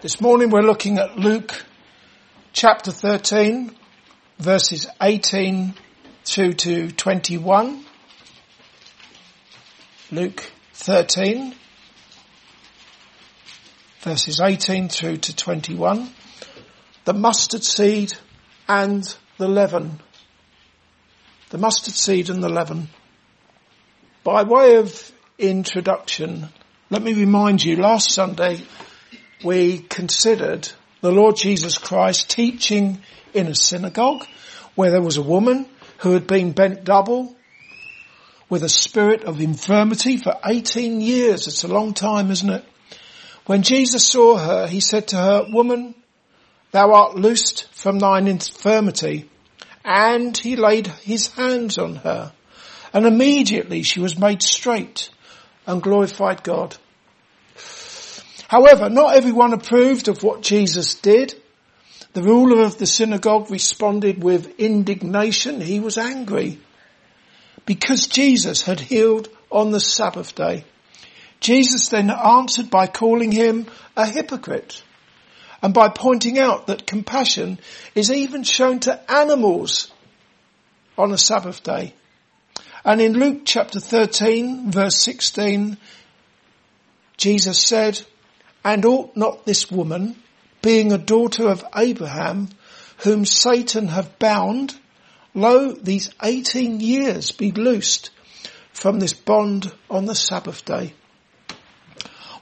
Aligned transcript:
This 0.00 0.20
morning 0.20 0.50
we're 0.50 0.62
looking 0.62 0.98
at 0.98 1.18
Luke 1.18 1.64
chapter 2.52 2.92
13 2.92 3.74
verses 4.38 4.86
18 5.02 5.74
through 6.24 6.52
to 6.52 6.92
21. 6.92 7.84
Luke 10.12 10.52
13 10.74 11.52
verses 14.02 14.40
18 14.40 14.88
through 14.88 15.16
to 15.16 15.34
21. 15.34 16.08
The 17.04 17.14
mustard 17.14 17.64
seed 17.64 18.12
and 18.68 19.02
the 19.36 19.48
leaven. 19.48 19.98
The 21.50 21.58
mustard 21.58 21.94
seed 21.94 22.30
and 22.30 22.40
the 22.40 22.48
leaven. 22.48 22.88
By 24.22 24.44
way 24.44 24.76
of 24.76 25.10
introduction, 25.38 26.50
let 26.88 27.02
me 27.02 27.14
remind 27.14 27.64
you, 27.64 27.74
last 27.74 28.12
Sunday 28.12 28.62
we 29.44 29.78
considered 29.78 30.68
the 31.00 31.12
Lord 31.12 31.36
Jesus 31.36 31.78
Christ 31.78 32.30
teaching 32.30 33.00
in 33.34 33.46
a 33.46 33.54
synagogue 33.54 34.26
where 34.74 34.90
there 34.90 35.02
was 35.02 35.16
a 35.16 35.22
woman 35.22 35.66
who 35.98 36.12
had 36.12 36.26
been 36.26 36.52
bent 36.52 36.84
double 36.84 37.36
with 38.48 38.62
a 38.62 38.68
spirit 38.68 39.24
of 39.24 39.40
infirmity 39.40 40.16
for 40.16 40.34
18 40.44 41.00
years. 41.00 41.46
It's 41.46 41.64
a 41.64 41.68
long 41.68 41.94
time, 41.94 42.30
isn't 42.30 42.50
it? 42.50 42.64
When 43.46 43.62
Jesus 43.62 44.06
saw 44.06 44.36
her, 44.36 44.66
he 44.66 44.80
said 44.80 45.08
to 45.08 45.16
her, 45.16 45.46
woman, 45.50 45.94
thou 46.70 46.92
art 46.92 47.16
loosed 47.16 47.68
from 47.72 47.98
thine 47.98 48.26
infirmity. 48.26 49.28
And 49.84 50.36
he 50.36 50.56
laid 50.56 50.86
his 50.86 51.28
hands 51.28 51.78
on 51.78 51.96
her 51.96 52.32
and 52.92 53.06
immediately 53.06 53.82
she 53.82 54.00
was 54.00 54.18
made 54.18 54.42
straight 54.42 55.10
and 55.66 55.82
glorified 55.82 56.42
God. 56.42 56.76
However, 58.48 58.88
not 58.88 59.14
everyone 59.14 59.52
approved 59.52 60.08
of 60.08 60.22
what 60.22 60.40
Jesus 60.40 60.94
did. 60.94 61.34
The 62.14 62.22
ruler 62.22 62.64
of 62.64 62.78
the 62.78 62.86
synagogue 62.86 63.50
responded 63.50 64.24
with 64.24 64.58
indignation. 64.58 65.60
He 65.60 65.80
was 65.80 65.98
angry 65.98 66.58
because 67.66 68.06
Jesus 68.06 68.62
had 68.62 68.80
healed 68.80 69.28
on 69.52 69.70
the 69.70 69.80
Sabbath 69.80 70.34
day. 70.34 70.64
Jesus 71.40 71.90
then 71.90 72.10
answered 72.10 72.70
by 72.70 72.86
calling 72.86 73.32
him 73.32 73.66
a 73.94 74.06
hypocrite 74.06 74.82
and 75.60 75.74
by 75.74 75.90
pointing 75.90 76.38
out 76.38 76.68
that 76.68 76.86
compassion 76.86 77.58
is 77.94 78.10
even 78.10 78.44
shown 78.44 78.80
to 78.80 79.12
animals 79.12 79.92
on 80.96 81.12
a 81.12 81.18
Sabbath 81.18 81.62
day. 81.62 81.92
And 82.82 83.02
in 83.02 83.12
Luke 83.12 83.42
chapter 83.44 83.78
13 83.78 84.70
verse 84.70 84.96
16, 84.96 85.76
Jesus 87.18 87.62
said, 87.62 88.00
and 88.64 88.84
ought 88.84 89.16
not 89.16 89.44
this 89.44 89.70
woman, 89.70 90.16
being 90.62 90.92
a 90.92 90.98
daughter 90.98 91.48
of 91.48 91.64
Abraham, 91.76 92.48
whom 92.98 93.24
Satan 93.24 93.88
have 93.88 94.18
bound, 94.18 94.74
lo, 95.34 95.72
these 95.72 96.10
18 96.22 96.80
years 96.80 97.32
be 97.32 97.52
loosed 97.52 98.10
from 98.72 99.00
this 99.00 99.12
bond 99.12 99.72
on 99.90 100.06
the 100.06 100.14
Sabbath 100.14 100.64
day. 100.64 100.92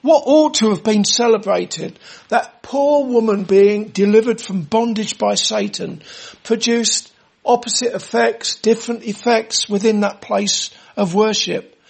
What 0.03 0.23
ought 0.27 0.55
to 0.55 0.71
have 0.71 0.85
been 0.85 1.05
celebrated, 1.05 1.99
that 2.29 2.63
poor 2.63 3.07
woman 3.07 3.45
being 3.45 3.89
delivered 3.89 4.41
from 4.41 4.63
bondage 4.63 5.19
by 5.19 5.35
Satan, 5.35 6.03
produced 6.45 7.13
opposite 7.45 7.95
effects, 7.95 8.57
different 8.57 9.05
effects 9.05 9.69
within 9.69 10.01
that 10.01 10.21
place 10.21 10.71
of 10.97 11.15
worship. 11.15 11.81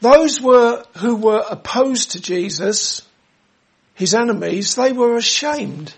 Those 0.00 0.40
were, 0.40 0.84
who 0.98 1.16
were 1.16 1.44
opposed 1.48 2.12
to 2.12 2.20
Jesus, 2.20 3.02
his 3.96 4.14
enemies, 4.14 4.74
they 4.74 4.92
were 4.92 5.16
ashamed. 5.16 5.94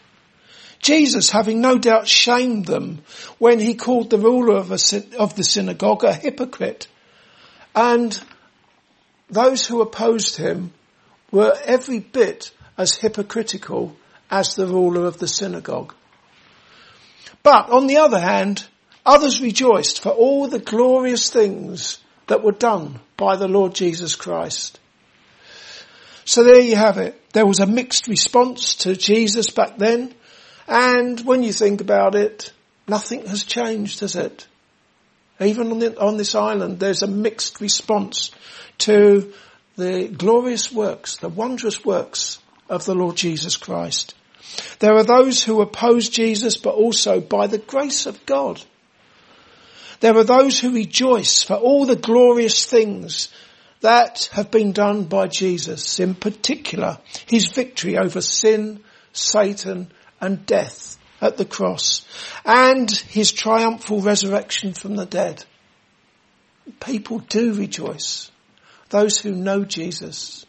Jesus, 0.81 1.31
having 1.31 1.61
no 1.61 1.79
doubt 1.79 2.07
shamed 2.07 2.67
them 2.67 3.03
when 3.39 3.59
he 3.59 3.75
called 3.75 4.09
the 4.09 4.19
ruler 4.19 4.57
of, 4.57 4.71
a, 4.71 4.79
of 5.19 5.35
the 5.35 5.43
synagogue 5.43 6.05
a 6.05 6.15
hypocrite. 6.15 6.87
And 7.75 8.19
those 9.29 9.67
who 9.67 9.81
opposed 9.81 10.37
him 10.37 10.73
were 11.33 11.58
every 11.64 11.98
bit 11.98 12.53
as 12.77 12.95
hypocritical 12.95 13.97
as 14.31 14.55
the 14.55 14.69
ruler 14.69 15.05
of 15.05 15.19
the 15.19 15.29
synagogue. 15.29 15.92
But 17.42 17.69
on 17.70 17.89
the 17.89 17.97
other 17.97 18.20
hand, 18.20 18.64
others 19.05 19.41
rejoiced 19.41 20.01
for 20.01 20.11
all 20.11 20.47
the 20.47 20.61
glorious 20.61 21.31
things 21.31 21.98
that 22.29 22.45
were 22.45 22.53
done 22.53 23.01
by 23.17 23.35
the 23.35 23.48
Lord 23.48 23.75
Jesus 23.75 24.14
Christ. 24.14 24.79
So 26.28 26.44
there 26.44 26.61
you 26.61 26.77
have 26.77 26.98
it. 26.98 27.18
There 27.33 27.46
was 27.46 27.61
a 27.61 27.66
mixed 27.66 28.06
response 28.06 28.74
to 28.83 28.94
Jesus 28.94 29.48
back 29.48 29.78
then. 29.78 30.14
And 30.66 31.18
when 31.24 31.42
you 31.42 31.55
think 31.55 31.80
about 31.80 32.14
it, 32.14 32.52
nothing 32.86 33.27
has 33.28 33.44
changed, 33.44 34.00
has 34.00 34.14
it? 34.14 34.46
Even 35.40 35.72
on, 35.72 35.78
the, 35.78 35.98
on 35.98 36.18
this 36.18 36.34
island, 36.34 36.80
there's 36.80 37.02
a 37.02 37.06
mixed 37.06 37.62
response 37.62 38.30
to 38.77 39.33
the 39.77 40.08
glorious 40.08 40.70
works, 40.70 41.16
the 41.16 41.30
wondrous 41.30 41.83
works 41.83 42.40
of 42.68 42.84
the 42.84 42.95
Lord 42.95 43.16
Jesus 43.16 43.56
Christ. 43.56 44.14
There 44.80 44.96
are 44.96 45.05
those 45.05 45.42
who 45.42 45.62
oppose 45.62 46.10
Jesus, 46.10 46.58
but 46.58 46.74
also 46.74 47.22
by 47.22 47.46
the 47.46 47.56
grace 47.56 48.05
of 48.05 48.27
God. 48.27 48.62
There 50.00 50.14
are 50.14 50.24
those 50.24 50.60
who 50.60 50.74
rejoice 50.74 51.42
for 51.42 51.55
all 51.55 51.86
the 51.86 51.96
glorious 51.96 52.66
things 52.66 53.30
that 53.80 54.28
have 54.33 54.50
been 54.50 54.72
done 54.72 55.05
by 55.05 55.28
Jesus, 55.28 56.00
in 56.00 56.14
particular 56.14 56.98
his 57.27 57.48
victory 57.48 57.96
over 57.96 58.20
sin, 58.20 58.80
Satan 59.12 59.90
and 60.20 60.44
death 60.46 60.98
at 61.20 61.36
the 61.36 61.44
cross 61.44 62.06
and 62.44 62.90
his 62.90 63.33
triumphal 63.33 64.00
resurrection 64.00 64.72
from 64.72 64.96
the 64.96 65.06
dead. 65.06 65.44
People 66.80 67.18
do 67.20 67.55
rejoice. 67.55 68.30
Those 68.90 69.18
who 69.18 69.33
know 69.33 69.64
Jesus 69.64 70.46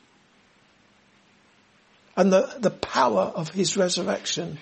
and 2.16 2.32
the, 2.32 2.54
the 2.60 2.72
power 2.72 3.22
of 3.22 3.50
his 3.50 3.78
resurrection 3.78 4.60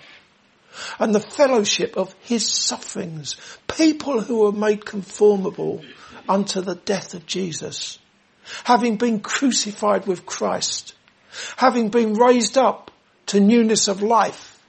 and 0.98 1.14
the 1.14 1.20
fellowship 1.20 1.96
of 1.96 2.14
his 2.20 2.48
sufferings. 2.48 3.36
People 3.66 4.20
who 4.20 4.46
are 4.46 4.52
made 4.52 4.84
conformable 4.84 5.82
unto 6.28 6.60
the 6.60 6.76
death 6.76 7.14
of 7.14 7.26
Jesus 7.26 7.98
having 8.64 8.96
been 8.96 9.20
crucified 9.20 10.06
with 10.06 10.26
Christ, 10.26 10.94
having 11.56 11.88
been 11.88 12.14
raised 12.14 12.58
up 12.58 12.90
to 13.26 13.40
newness 13.40 13.88
of 13.88 14.02
life 14.02 14.62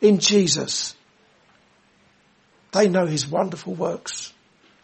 in 0.00 0.18
Jesus. 0.18 0.94
They 2.72 2.88
know 2.88 3.06
his 3.06 3.26
wonderful 3.26 3.74
works 3.74 4.32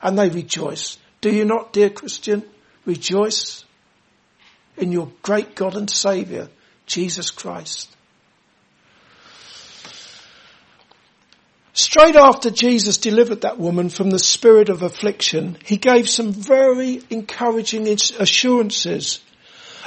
and 0.02 0.18
they 0.18 0.28
rejoice. 0.28 0.98
Do 1.20 1.34
you 1.34 1.44
not, 1.44 1.72
dear 1.72 1.90
Christian, 1.90 2.44
rejoice 2.84 3.64
in 4.76 4.92
your 4.92 5.10
great 5.22 5.54
God 5.54 5.74
and 5.74 5.90
Saviour, 5.90 6.48
Jesus 6.86 7.30
Christ? 7.30 7.96
Straight 11.78 12.16
after 12.16 12.50
Jesus 12.50 12.98
delivered 12.98 13.42
that 13.42 13.60
woman 13.60 13.88
from 13.88 14.10
the 14.10 14.18
spirit 14.18 14.68
of 14.68 14.82
affliction, 14.82 15.56
he 15.64 15.76
gave 15.76 16.08
some 16.08 16.32
very 16.32 17.00
encouraging 17.08 17.86
assurances 17.86 19.20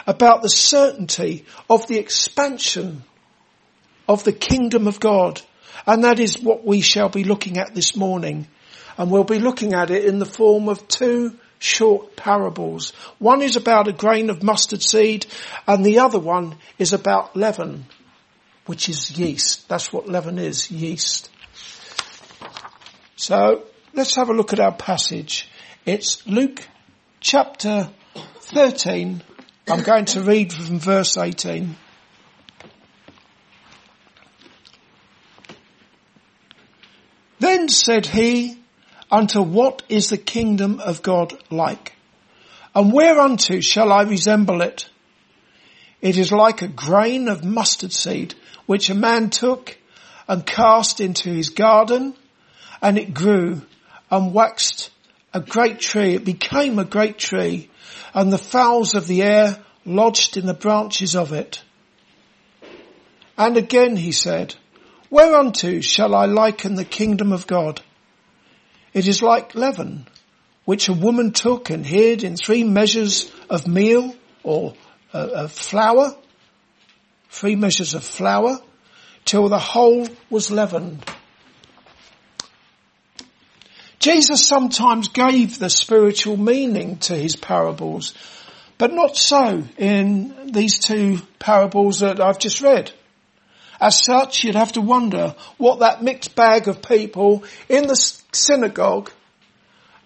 about 0.07 0.41
the 0.41 0.47
certainty 0.47 1.43
of 1.69 1.85
the 1.87 1.97
expansion 1.97 3.03
of 4.07 4.23
the 4.23 4.31
kingdom 4.31 4.87
of 4.87 5.01
God. 5.01 5.41
And 5.85 6.05
that 6.05 6.21
is 6.21 6.39
what 6.39 6.65
we 6.65 6.79
shall 6.79 7.09
be 7.09 7.25
looking 7.25 7.57
at 7.57 7.75
this 7.75 7.93
morning. 7.93 8.47
And 8.97 9.11
we'll 9.11 9.25
be 9.25 9.39
looking 9.39 9.73
at 9.73 9.91
it 9.91 10.05
in 10.05 10.17
the 10.17 10.25
form 10.25 10.69
of 10.69 10.87
two 10.87 11.37
short 11.59 12.15
parables. 12.15 12.91
One 13.19 13.41
is 13.41 13.57
about 13.57 13.89
a 13.89 13.93
grain 13.93 14.29
of 14.29 14.43
mustard 14.43 14.81
seed 14.81 15.25
and 15.67 15.85
the 15.85 15.99
other 15.99 16.19
one 16.19 16.55
is 16.79 16.93
about 16.93 17.35
leaven, 17.35 17.85
which 18.65 18.87
is 18.87 19.11
yeast. 19.19 19.67
That's 19.67 19.91
what 19.91 20.07
leaven 20.07 20.39
is, 20.39 20.71
yeast. 20.71 21.30
So 23.21 23.61
let's 23.93 24.15
have 24.15 24.29
a 24.29 24.33
look 24.33 24.51
at 24.51 24.59
our 24.59 24.71
passage. 24.71 25.47
It's 25.85 26.25
Luke 26.25 26.67
chapter 27.19 27.91
13. 28.15 29.21
I'm 29.69 29.83
going 29.83 30.05
to 30.05 30.21
read 30.21 30.51
from 30.51 30.79
verse 30.79 31.15
18. 31.17 31.75
Then 37.37 37.69
said 37.69 38.07
he, 38.07 38.57
unto 39.11 39.43
what 39.43 39.83
is 39.87 40.09
the 40.09 40.17
kingdom 40.17 40.79
of 40.79 41.03
God 41.03 41.31
like? 41.51 41.95
And 42.73 42.91
whereunto 42.91 43.59
shall 43.59 43.91
I 43.91 44.01
resemble 44.01 44.63
it? 44.63 44.89
It 46.01 46.17
is 46.17 46.31
like 46.31 46.63
a 46.63 46.67
grain 46.67 47.27
of 47.27 47.45
mustard 47.45 47.93
seed, 47.93 48.33
which 48.65 48.89
a 48.89 48.95
man 48.95 49.29
took 49.29 49.77
and 50.27 50.43
cast 50.43 50.99
into 50.99 51.29
his 51.29 51.49
garden 51.49 52.15
and 52.81 52.97
it 52.97 53.13
grew 53.13 53.61
and 54.09 54.33
waxed 54.33 54.89
a 55.33 55.39
great 55.39 55.79
tree. 55.79 56.15
It 56.15 56.25
became 56.25 56.79
a 56.79 56.85
great 56.85 57.17
tree 57.17 57.69
and 58.13 58.31
the 58.31 58.37
fowls 58.37 58.95
of 58.95 59.07
the 59.07 59.23
air 59.23 59.57
lodged 59.85 60.37
in 60.37 60.45
the 60.45 60.53
branches 60.53 61.15
of 61.15 61.31
it. 61.31 61.63
And 63.37 63.57
again 63.57 63.95
he 63.95 64.11
said, 64.11 64.55
Whereunto 65.09 65.81
shall 65.81 66.15
I 66.15 66.25
liken 66.25 66.75
the 66.75 66.85
kingdom 66.85 67.33
of 67.33 67.47
God? 67.47 67.81
It 68.93 69.07
is 69.07 69.21
like 69.21 69.55
leaven, 69.55 70.07
which 70.65 70.89
a 70.89 70.93
woman 70.93 71.31
took 71.31 71.69
and 71.69 71.85
hid 71.85 72.23
in 72.23 72.35
three 72.35 72.63
measures 72.63 73.31
of 73.49 73.67
meal 73.67 74.15
or 74.43 74.73
uh, 75.13 75.29
of 75.33 75.51
flour, 75.51 76.15
three 77.29 77.55
measures 77.55 77.93
of 77.93 78.03
flour, 78.03 78.59
till 79.25 79.49
the 79.49 79.59
whole 79.59 80.07
was 80.29 80.51
leavened. 80.51 81.03
Jesus 84.01 84.47
sometimes 84.47 85.09
gave 85.09 85.59
the 85.59 85.69
spiritual 85.69 86.35
meaning 86.35 86.97
to 86.97 87.15
his 87.15 87.35
parables, 87.35 88.15
but 88.79 88.91
not 88.91 89.15
so 89.15 89.63
in 89.77 90.51
these 90.51 90.79
two 90.79 91.19
parables 91.37 91.99
that 91.99 92.19
I've 92.19 92.39
just 92.39 92.61
read. 92.61 92.91
As 93.79 94.03
such, 94.03 94.43
you'd 94.43 94.55
have 94.55 94.71
to 94.71 94.81
wonder 94.81 95.35
what 95.57 95.79
that 95.79 96.01
mixed 96.01 96.35
bag 96.35 96.67
of 96.67 96.81
people 96.81 97.43
in 97.69 97.85
the 97.85 97.95
synagogue 98.31 99.11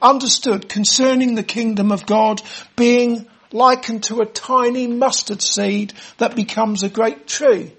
understood 0.02 0.68
concerning 0.68 1.36
the 1.36 1.44
kingdom 1.44 1.94
of 1.94 2.06
God 2.06 2.42
being 2.76 3.28
likened 3.54 4.04
to 4.04 4.20
a 4.20 4.26
tiny 4.26 4.88
mustard 4.88 5.42
seed 5.42 5.94
that 6.18 6.36
becomes 6.36 6.84
a 6.84 6.90
great 6.90 7.28
tree. 7.28 7.72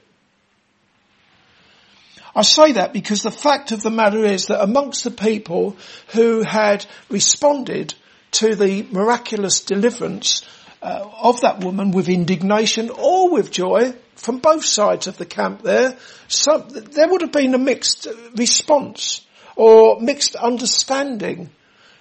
I 2.36 2.42
say 2.42 2.72
that 2.72 2.92
because 2.92 3.22
the 3.22 3.30
fact 3.30 3.72
of 3.72 3.82
the 3.82 3.90
matter 3.90 4.22
is 4.22 4.46
that 4.46 4.62
amongst 4.62 5.04
the 5.04 5.10
people 5.10 5.74
who 6.08 6.42
had 6.42 6.84
responded 7.08 7.94
to 8.32 8.54
the 8.54 8.86
miraculous 8.90 9.62
deliverance 9.62 10.42
uh, 10.82 11.08
of 11.22 11.40
that 11.40 11.64
woman 11.64 11.92
with 11.92 12.10
indignation 12.10 12.90
or 12.90 13.30
with 13.30 13.50
joy 13.50 13.94
from 14.16 14.40
both 14.40 14.66
sides 14.66 15.06
of 15.06 15.16
the 15.16 15.24
camp 15.24 15.62
there, 15.62 15.96
some, 16.28 16.68
there 16.68 17.08
would 17.08 17.22
have 17.22 17.32
been 17.32 17.54
a 17.54 17.58
mixed 17.58 18.06
response 18.34 19.26
or 19.56 19.98
mixed 20.02 20.36
understanding 20.36 21.48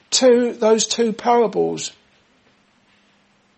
to 0.10 0.52
those 0.52 0.86
two 0.86 1.14
parables. 1.14 1.94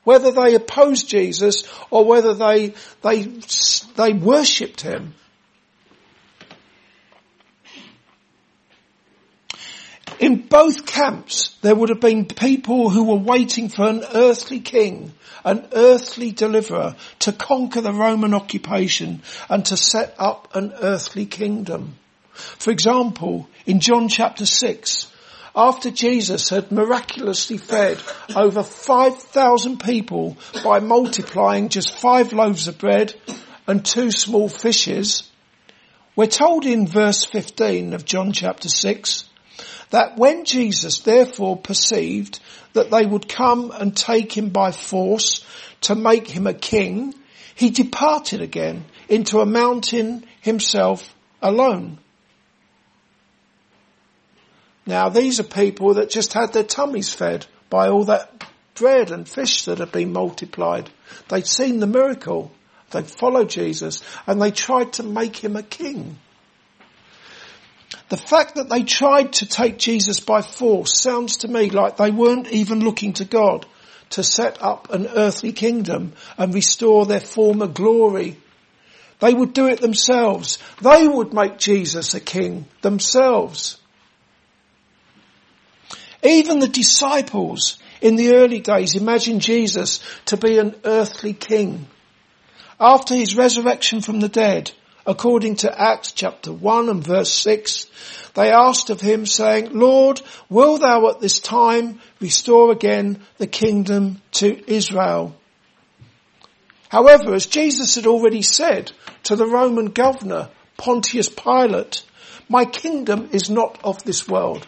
Whether 0.03 0.31
they 0.31 0.53
opposed 0.53 1.09
Jesus 1.09 1.63
or 1.89 2.05
whether 2.05 2.35
they, 2.35 2.75
they, 3.01 3.23
they 3.95 4.13
worshipped 4.13 4.81
him. 4.81 5.15
In 10.19 10.47
both 10.47 10.87
camps, 10.87 11.55
there 11.61 11.75
would 11.75 11.89
have 11.89 11.99
been 11.99 12.25
people 12.25 12.89
who 12.89 13.03
were 13.03 13.15
waiting 13.15 13.69
for 13.69 13.87
an 13.87 14.03
earthly 14.15 14.59
king, 14.59 15.13
an 15.45 15.67
earthly 15.73 16.31
deliverer 16.31 16.95
to 17.19 17.31
conquer 17.31 17.81
the 17.81 17.93
Roman 17.93 18.33
occupation 18.33 19.21
and 19.47 19.63
to 19.65 19.77
set 19.77 20.15
up 20.17 20.55
an 20.55 20.73
earthly 20.81 21.27
kingdom. 21.27 21.97
For 22.33 22.71
example, 22.71 23.47
in 23.67 23.79
John 23.79 24.09
chapter 24.09 24.47
6, 24.47 25.07
after 25.55 25.91
Jesus 25.91 26.49
had 26.49 26.71
miraculously 26.71 27.57
fed 27.57 28.01
over 28.35 28.63
5,000 28.63 29.79
people 29.79 30.37
by 30.63 30.79
multiplying 30.79 31.69
just 31.69 31.95
five 31.95 32.33
loaves 32.33 32.67
of 32.67 32.79
bread 32.79 33.13
and 33.67 33.85
two 33.85 34.09
small 34.09 34.49
fishes, 34.49 35.29
we're 36.15 36.25
told 36.25 36.65
in 36.65 36.87
verse 36.87 37.23
15 37.23 37.93
of 37.93 38.05
John 38.05 38.31
chapter 38.31 38.69
6 38.69 39.25
that 39.89 40.17
when 40.17 40.45
Jesus 40.45 40.99
therefore 40.99 41.57
perceived 41.57 42.39
that 42.73 42.91
they 42.91 43.05
would 43.05 43.27
come 43.27 43.71
and 43.71 43.95
take 43.95 44.35
him 44.35 44.49
by 44.49 44.71
force 44.71 45.45
to 45.81 45.95
make 45.95 46.27
him 46.27 46.47
a 46.47 46.53
king, 46.53 47.13
he 47.55 47.69
departed 47.69 48.41
again 48.41 48.85
into 49.09 49.39
a 49.39 49.45
mountain 49.45 50.25
himself 50.41 51.15
alone. 51.41 51.97
Now 54.85 55.09
these 55.09 55.39
are 55.39 55.43
people 55.43 55.95
that 55.95 56.09
just 56.09 56.33
had 56.33 56.53
their 56.53 56.63
tummies 56.63 57.13
fed 57.13 57.45
by 57.69 57.89
all 57.89 58.05
that 58.05 58.45
bread 58.75 59.11
and 59.11 59.27
fish 59.27 59.65
that 59.65 59.79
had 59.79 59.91
been 59.91 60.13
multiplied. 60.13 60.89
They'd 61.29 61.47
seen 61.47 61.79
the 61.79 61.87
miracle. 61.87 62.51
They 62.91 63.03
followed 63.03 63.49
Jesus 63.49 64.01
and 64.25 64.41
they 64.41 64.51
tried 64.51 64.93
to 64.93 65.03
make 65.03 65.35
him 65.35 65.55
a 65.55 65.63
king. 65.63 66.17
The 68.09 68.17
fact 68.17 68.55
that 68.55 68.69
they 68.69 68.83
tried 68.83 69.33
to 69.33 69.45
take 69.45 69.77
Jesus 69.77 70.19
by 70.19 70.41
force 70.41 70.99
sounds 70.99 71.37
to 71.37 71.47
me 71.47 71.69
like 71.69 71.97
they 71.97 72.11
weren't 72.11 72.47
even 72.51 72.79
looking 72.79 73.13
to 73.13 73.25
God 73.25 73.65
to 74.11 74.23
set 74.23 74.61
up 74.61 74.91
an 74.93 75.07
earthly 75.07 75.51
kingdom 75.51 76.13
and 76.37 76.53
restore 76.53 77.05
their 77.05 77.19
former 77.19 77.67
glory. 77.67 78.37
They 79.19 79.33
would 79.33 79.53
do 79.53 79.67
it 79.67 79.81
themselves. 79.81 80.59
They 80.81 81.07
would 81.07 81.33
make 81.33 81.57
Jesus 81.57 82.13
a 82.13 82.21
king 82.21 82.65
themselves. 82.81 83.77
Even 86.23 86.59
the 86.59 86.67
disciples 86.67 87.77
in 87.99 88.15
the 88.15 88.35
early 88.35 88.59
days 88.59 88.95
imagined 88.95 89.41
Jesus 89.41 89.99
to 90.25 90.37
be 90.37 90.57
an 90.59 90.75
earthly 90.85 91.33
king. 91.33 91.87
After 92.79 93.15
his 93.15 93.35
resurrection 93.35 94.01
from 94.01 94.19
the 94.19 94.29
dead, 94.29 94.71
according 95.07 95.55
to 95.55 95.81
Acts 95.81 96.11
chapter 96.11 96.51
1 96.51 96.89
and 96.89 97.03
verse 97.03 97.31
6, 97.31 97.87
they 98.35 98.51
asked 98.51 98.89
of 98.89 98.99
him 98.99 99.25
saying, 99.25 99.71
Lord, 99.71 100.21
will 100.49 100.77
thou 100.77 101.09
at 101.09 101.21
this 101.21 101.39
time 101.39 101.99
restore 102.19 102.71
again 102.71 103.21
the 103.37 103.47
kingdom 103.47 104.21
to 104.33 104.61
Israel? 104.69 105.33
However, 106.89 107.33
as 107.33 107.45
Jesus 107.45 107.95
had 107.95 108.05
already 108.05 108.41
said 108.41 108.91
to 109.23 109.37
the 109.37 109.47
Roman 109.47 109.87
governor, 109.87 110.49
Pontius 110.75 111.29
Pilate, 111.29 112.03
my 112.49 112.65
kingdom 112.65 113.29
is 113.31 113.49
not 113.49 113.79
of 113.83 114.03
this 114.03 114.27
world. 114.27 114.67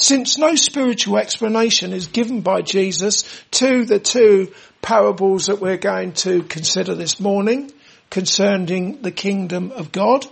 Since 0.00 0.38
no 0.38 0.54
spiritual 0.54 1.18
explanation 1.18 1.92
is 1.92 2.06
given 2.06 2.40
by 2.40 2.62
Jesus 2.62 3.24
to 3.50 3.84
the 3.84 3.98
two 3.98 4.52
parables 4.82 5.46
that 5.46 5.60
we're 5.60 5.76
going 5.76 6.12
to 6.12 6.42
consider 6.42 6.94
this 6.94 7.20
morning 7.20 7.72
concerning 8.10 9.02
the 9.02 9.10
kingdom 9.10 9.72
of 9.72 9.92
God, 9.92 10.26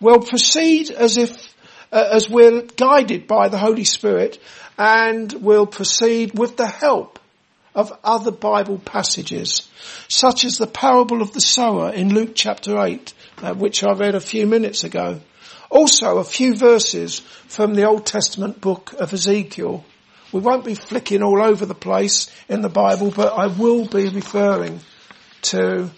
we'll 0.00 0.20
proceed 0.20 0.90
as 0.90 1.18
if, 1.18 1.54
uh, 1.92 2.08
as 2.12 2.28
we're 2.28 2.62
guided 2.62 3.26
by 3.26 3.48
the 3.48 3.58
Holy 3.58 3.84
Spirit 3.84 4.38
and 4.76 5.32
we'll 5.32 5.66
proceed 5.66 6.38
with 6.38 6.56
the 6.56 6.66
help 6.66 7.18
of 7.74 7.92
other 8.02 8.30
Bible 8.30 8.78
passages, 8.78 9.68
such 10.08 10.44
as 10.44 10.58
the 10.58 10.66
parable 10.66 11.22
of 11.22 11.32
the 11.32 11.40
sower 11.40 11.92
in 11.92 12.12
Luke 12.12 12.32
chapter 12.34 12.78
8, 12.78 13.14
uh, 13.38 13.54
which 13.54 13.84
I 13.84 13.92
read 13.92 14.14
a 14.14 14.20
few 14.20 14.46
minutes 14.46 14.84
ago. 14.84 15.20
Also 15.70 16.18
a 16.18 16.24
few 16.24 16.56
verses 16.56 17.20
from 17.46 17.74
the 17.74 17.84
Old 17.84 18.06
Testament 18.06 18.60
book 18.60 18.94
of 18.94 19.12
Ezekiel. 19.12 19.84
We 20.32 20.40
won't 20.40 20.64
be 20.64 20.74
flicking 20.74 21.22
all 21.22 21.42
over 21.42 21.64
the 21.64 21.74
place 21.74 22.30
in 22.48 22.60
the 22.60 22.68
Bible, 22.68 23.10
but 23.10 23.32
I 23.32 23.46
will 23.46 23.86
be 23.86 24.08
referring 24.08 24.80
to 25.42 25.90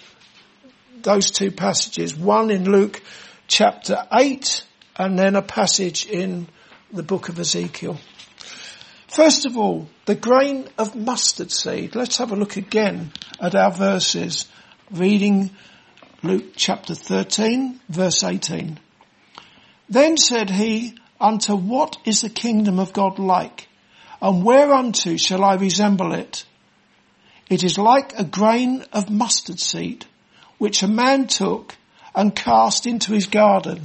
those 1.03 1.31
two 1.31 1.51
passages. 1.51 2.17
One 2.17 2.51
in 2.51 2.71
Luke 2.71 3.03
chapter 3.49 4.07
8 4.13 4.65
and 4.97 5.19
then 5.19 5.35
a 5.35 5.43
passage 5.43 6.07
in 6.07 6.49
the 6.93 7.03
book 7.03 7.29
of 7.29 7.39
Ezekiel. 7.39 7.99
First 9.09 9.47
of 9.47 9.57
all, 9.57 9.89
the 10.05 10.15
grain 10.15 10.69
of 10.79 10.95
mustard 10.95 11.51
seed. 11.51 11.97
Let's 11.97 12.19
have 12.19 12.31
a 12.31 12.37
look 12.37 12.57
again 12.57 13.13
at 13.41 13.57
our 13.57 13.73
verses 13.73 14.47
reading 14.91 15.51
Luke 16.23 16.53
chapter 16.55 16.95
13 16.95 17.81
verse 17.89 18.23
18. 18.23 18.79
Then 19.89 20.17
said 20.17 20.51
he, 20.51 20.95
unto 21.21 21.57
what 21.57 21.97
is 22.05 22.21
the 22.21 22.29
kingdom 22.29 22.79
of 22.79 22.93
God 22.93 23.19
like? 23.19 23.67
And 24.21 24.45
whereunto 24.45 25.17
shall 25.17 25.43
I 25.45 25.55
resemble 25.55 26.13
it? 26.13 26.45
It 27.49 27.65
is 27.65 27.79
like 27.79 28.19
a 28.19 28.25
grain 28.25 28.85
of 28.93 29.11
mustard 29.11 29.59
seed, 29.59 30.07
which 30.59 30.83
a 30.83 30.89
man 30.89 31.27
took 31.27 31.77
and 32.15 32.35
cast 32.35 32.87
into 32.87 33.13
his 33.13 33.27
garden. 33.27 33.83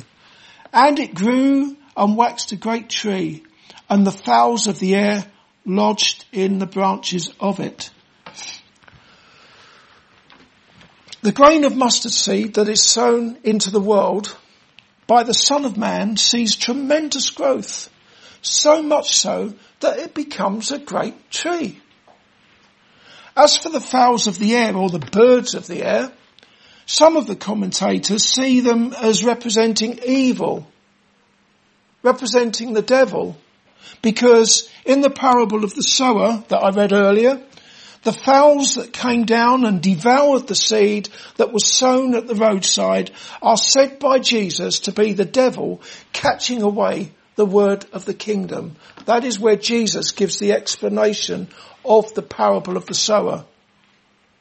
And 0.74 1.00
it 1.00 1.15
grew 1.15 1.77
and 1.96 2.18
waxed 2.18 2.51
a 2.51 2.58
great 2.58 2.89
tree, 2.89 3.44
and 3.89 4.06
the 4.06 4.12
fowls 4.12 4.68
of 4.68 4.80
the 4.80 4.96
air 4.96 5.25
lodged 5.65 6.25
in 6.32 6.60
the 6.60 6.65
branches 6.65 7.32
of 7.39 7.60
it. 7.60 7.89
The 11.22 11.32
grain 11.32 11.63
of 11.63 11.75
mustard 11.75 12.12
seed 12.12 12.54
that 12.54 12.70
is 12.70 12.84
sown 12.84 13.38
into 13.44 13.72
the 13.72 13.80
world 13.80 14.38
by 15.08 15.24
the 15.24 15.34
Son 15.34 15.65
of 15.65 15.77
Man 15.77 16.18
sees 16.18 16.56
tremendous 16.56 17.32
growth, 17.32 17.89
so 18.46 18.82
much 18.82 19.18
so 19.18 19.54
that 19.80 20.00
it 20.00 20.14
becomes 20.14 20.72
a 20.72 20.80
great 20.80 21.30
tree. 21.32 21.80
As 23.36 23.58
for 23.58 23.70
the 23.70 23.82
fowls 23.82 24.28
of 24.28 24.40
the 24.40 24.56
air 24.56 24.75
or 24.75 24.90
the 24.90 25.00
birds 25.00 25.56
of 25.56 25.68
the 25.68 25.84
air, 25.84 26.12
some 26.86 27.18
of 27.18 27.28
the 27.28 27.36
commentators 27.36 28.24
see 28.24 28.62
them 28.62 28.94
as 28.94 29.24
representing 29.24 30.00
evil, 30.06 30.68
representing 32.04 32.74
the 32.74 32.82
devil, 32.82 33.36
because 34.02 34.70
in 34.86 35.02
the 35.02 35.10
parable 35.10 35.64
of 35.64 35.74
the 35.74 35.84
sower 35.84 36.44
that 36.48 36.64
I 36.64 36.70
read 36.70 36.94
earlier, 36.94 37.42
The 38.06 38.14
fowls 38.14 38.75
that 38.75 38.94
came 38.94 39.25
down 39.25 39.66
and 39.66 39.82
devoured 39.82 40.46
the 40.46 40.54
seed 40.54 41.10
that 41.38 41.52
was 41.52 41.66
sown 41.66 42.14
at 42.14 42.28
the 42.28 42.36
roadside 42.36 43.10
are 43.42 43.58
said 43.58 43.98
by 43.98 44.20
Jesus 44.20 44.82
to 44.82 44.92
be 44.92 45.14
the 45.14 45.25
devil 45.25 45.82
catching 46.14 46.62
away 46.62 47.12
the 47.36 47.46
word 47.46 47.86
of 47.92 48.06
the 48.06 48.13
kingdom. 48.13 48.75
That 49.06 49.24
is 49.24 49.39
where 49.39 49.56
Jesus 49.56 50.12
gives 50.12 50.39
the 50.39 50.54
explanation 50.54 51.50
of 51.84 52.13
the 52.13 52.22
parable 52.22 52.77
of 52.77 52.86
the 52.86 52.94
sower. 52.94 53.46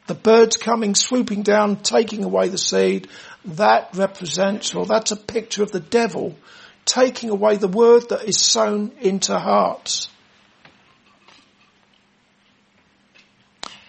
The 0.06 0.14
birds 0.14 0.56
coming, 0.56 0.94
swooping 0.94 1.42
down, 1.42 1.76
taking 1.76 2.24
away 2.24 2.48
the 2.48 2.58
seed, 2.58 3.08
that 3.46 3.90
represents, 3.94 4.74
or 4.74 4.86
that's 4.86 5.12
a 5.12 5.16
picture 5.16 5.62
of 5.62 5.72
the 5.72 5.80
devil 5.80 6.36
taking 6.84 7.30
away 7.30 7.56
the 7.56 7.68
word 7.68 8.08
that 8.10 8.24
is 8.24 8.38
sown 8.38 8.92
into 9.00 9.38
hearts. 9.38 10.08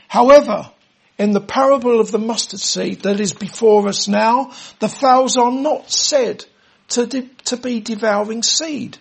However, 0.07 0.71
in 1.17 1.31
the 1.31 1.41
parable 1.41 2.00
of 2.00 2.12
the 2.12 2.19
mustard 2.19 2.59
seed 2.59 3.01
that 3.01 3.19
is 3.19 3.33
before 3.33 3.88
us 3.88 4.07
now, 4.07 4.53
the 4.79 4.89
fowls 4.89 5.38
are 5.38 5.51
not 5.51 5.91
said 5.91 6.45
to, 6.89 7.06
de- 7.06 7.30
to 7.46 7.58
be 7.58 7.80
devouring 7.80 8.44
seed. 8.44 8.98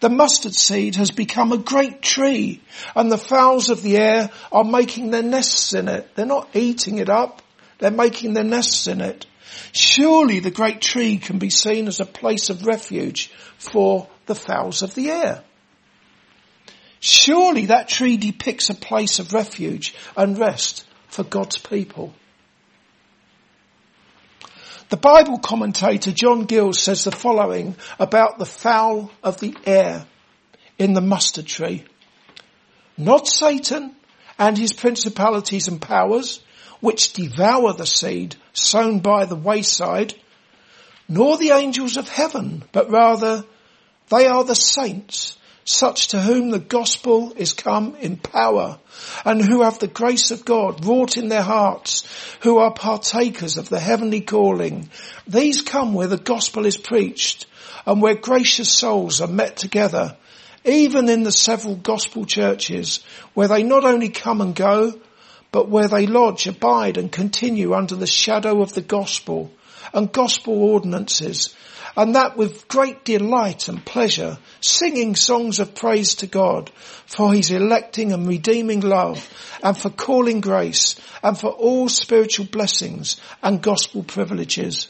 The 0.00 0.10
mustard 0.10 0.54
seed 0.54 0.96
has 0.96 1.10
become 1.10 1.52
a 1.52 1.58
great 1.58 2.02
tree 2.02 2.60
and 2.94 3.10
the 3.10 3.18
fowls 3.18 3.70
of 3.70 3.82
the 3.82 3.96
air 3.96 4.30
are 4.52 4.64
making 4.64 5.10
their 5.10 5.22
nests 5.22 5.72
in 5.72 5.88
it. 5.88 6.14
They're 6.14 6.26
not 6.26 6.54
eating 6.54 6.98
it 6.98 7.08
up. 7.08 7.42
They're 7.78 7.90
making 7.90 8.34
their 8.34 8.44
nests 8.44 8.86
in 8.86 9.00
it. 9.00 9.26
Surely 9.72 10.40
the 10.40 10.50
great 10.50 10.82
tree 10.82 11.16
can 11.18 11.38
be 11.38 11.50
seen 11.50 11.86
as 11.88 12.00
a 12.00 12.06
place 12.06 12.50
of 12.50 12.66
refuge 12.66 13.30
for 13.58 14.08
the 14.26 14.34
fowls 14.34 14.82
of 14.82 14.94
the 14.94 15.10
air. 15.10 15.42
Surely 17.00 17.66
that 17.66 17.88
tree 17.88 18.16
depicts 18.16 18.68
a 18.68 18.74
place 18.74 19.18
of 19.18 19.32
refuge 19.32 19.94
and 20.16 20.38
rest 20.38 20.84
for 21.08 21.24
God's 21.24 21.58
people. 21.58 22.12
The 24.88 24.96
Bible 24.96 25.38
commentator 25.38 26.12
John 26.12 26.44
Gill 26.44 26.72
says 26.72 27.02
the 27.02 27.10
following 27.10 27.74
about 27.98 28.38
the 28.38 28.46
fowl 28.46 29.10
of 29.22 29.40
the 29.40 29.56
air 29.66 30.06
in 30.78 30.92
the 30.92 31.00
mustard 31.00 31.46
tree. 31.46 31.84
Not 32.96 33.26
Satan 33.26 33.96
and 34.38 34.56
his 34.56 34.72
principalities 34.72 35.66
and 35.66 35.82
powers, 35.82 36.40
which 36.80 37.14
devour 37.14 37.72
the 37.72 37.86
seed 37.86 38.36
sown 38.52 39.00
by 39.00 39.24
the 39.24 39.34
wayside, 39.34 40.14
nor 41.08 41.36
the 41.36 41.50
angels 41.50 41.96
of 41.96 42.08
heaven, 42.08 42.62
but 42.70 42.88
rather 42.88 43.44
they 44.08 44.26
are 44.26 44.44
the 44.44 44.54
saints 44.54 45.36
such 45.66 46.08
to 46.08 46.20
whom 46.20 46.50
the 46.50 46.60
gospel 46.60 47.32
is 47.36 47.52
come 47.52 47.96
in 47.96 48.16
power 48.16 48.78
and 49.24 49.42
who 49.42 49.62
have 49.62 49.80
the 49.80 49.88
grace 49.88 50.30
of 50.30 50.44
God 50.44 50.86
wrought 50.86 51.16
in 51.16 51.28
their 51.28 51.42
hearts, 51.42 52.06
who 52.42 52.58
are 52.58 52.72
partakers 52.72 53.56
of 53.56 53.68
the 53.68 53.80
heavenly 53.80 54.20
calling. 54.20 54.88
These 55.26 55.62
come 55.62 55.92
where 55.92 56.06
the 56.06 56.18
gospel 56.18 56.66
is 56.66 56.76
preached 56.76 57.46
and 57.84 58.00
where 58.00 58.14
gracious 58.14 58.68
souls 58.68 59.20
are 59.20 59.26
met 59.26 59.56
together, 59.56 60.16
even 60.64 61.08
in 61.08 61.24
the 61.24 61.32
several 61.32 61.74
gospel 61.74 62.24
churches 62.24 63.04
where 63.34 63.48
they 63.48 63.64
not 63.64 63.84
only 63.84 64.08
come 64.08 64.40
and 64.40 64.54
go, 64.54 64.94
but 65.50 65.68
where 65.68 65.88
they 65.88 66.06
lodge, 66.06 66.46
abide 66.46 66.96
and 66.96 67.10
continue 67.10 67.74
under 67.74 67.96
the 67.96 68.06
shadow 68.06 68.62
of 68.62 68.72
the 68.74 68.82
gospel 68.82 69.50
and 69.92 70.12
gospel 70.12 70.54
ordinances 70.54 71.54
and 71.96 72.14
that 72.14 72.36
with 72.36 72.68
great 72.68 73.04
delight 73.04 73.68
and 73.68 73.84
pleasure, 73.84 74.38
singing 74.60 75.16
songs 75.16 75.60
of 75.60 75.74
praise 75.74 76.16
to 76.16 76.26
God 76.26 76.70
for 77.06 77.32
his 77.32 77.50
electing 77.50 78.12
and 78.12 78.28
redeeming 78.28 78.80
love 78.80 79.28
and 79.62 79.76
for 79.76 79.90
calling 79.90 80.40
grace 80.40 80.96
and 81.22 81.38
for 81.38 81.50
all 81.50 81.88
spiritual 81.88 82.46
blessings 82.46 83.18
and 83.42 83.62
gospel 83.62 84.02
privileges. 84.02 84.88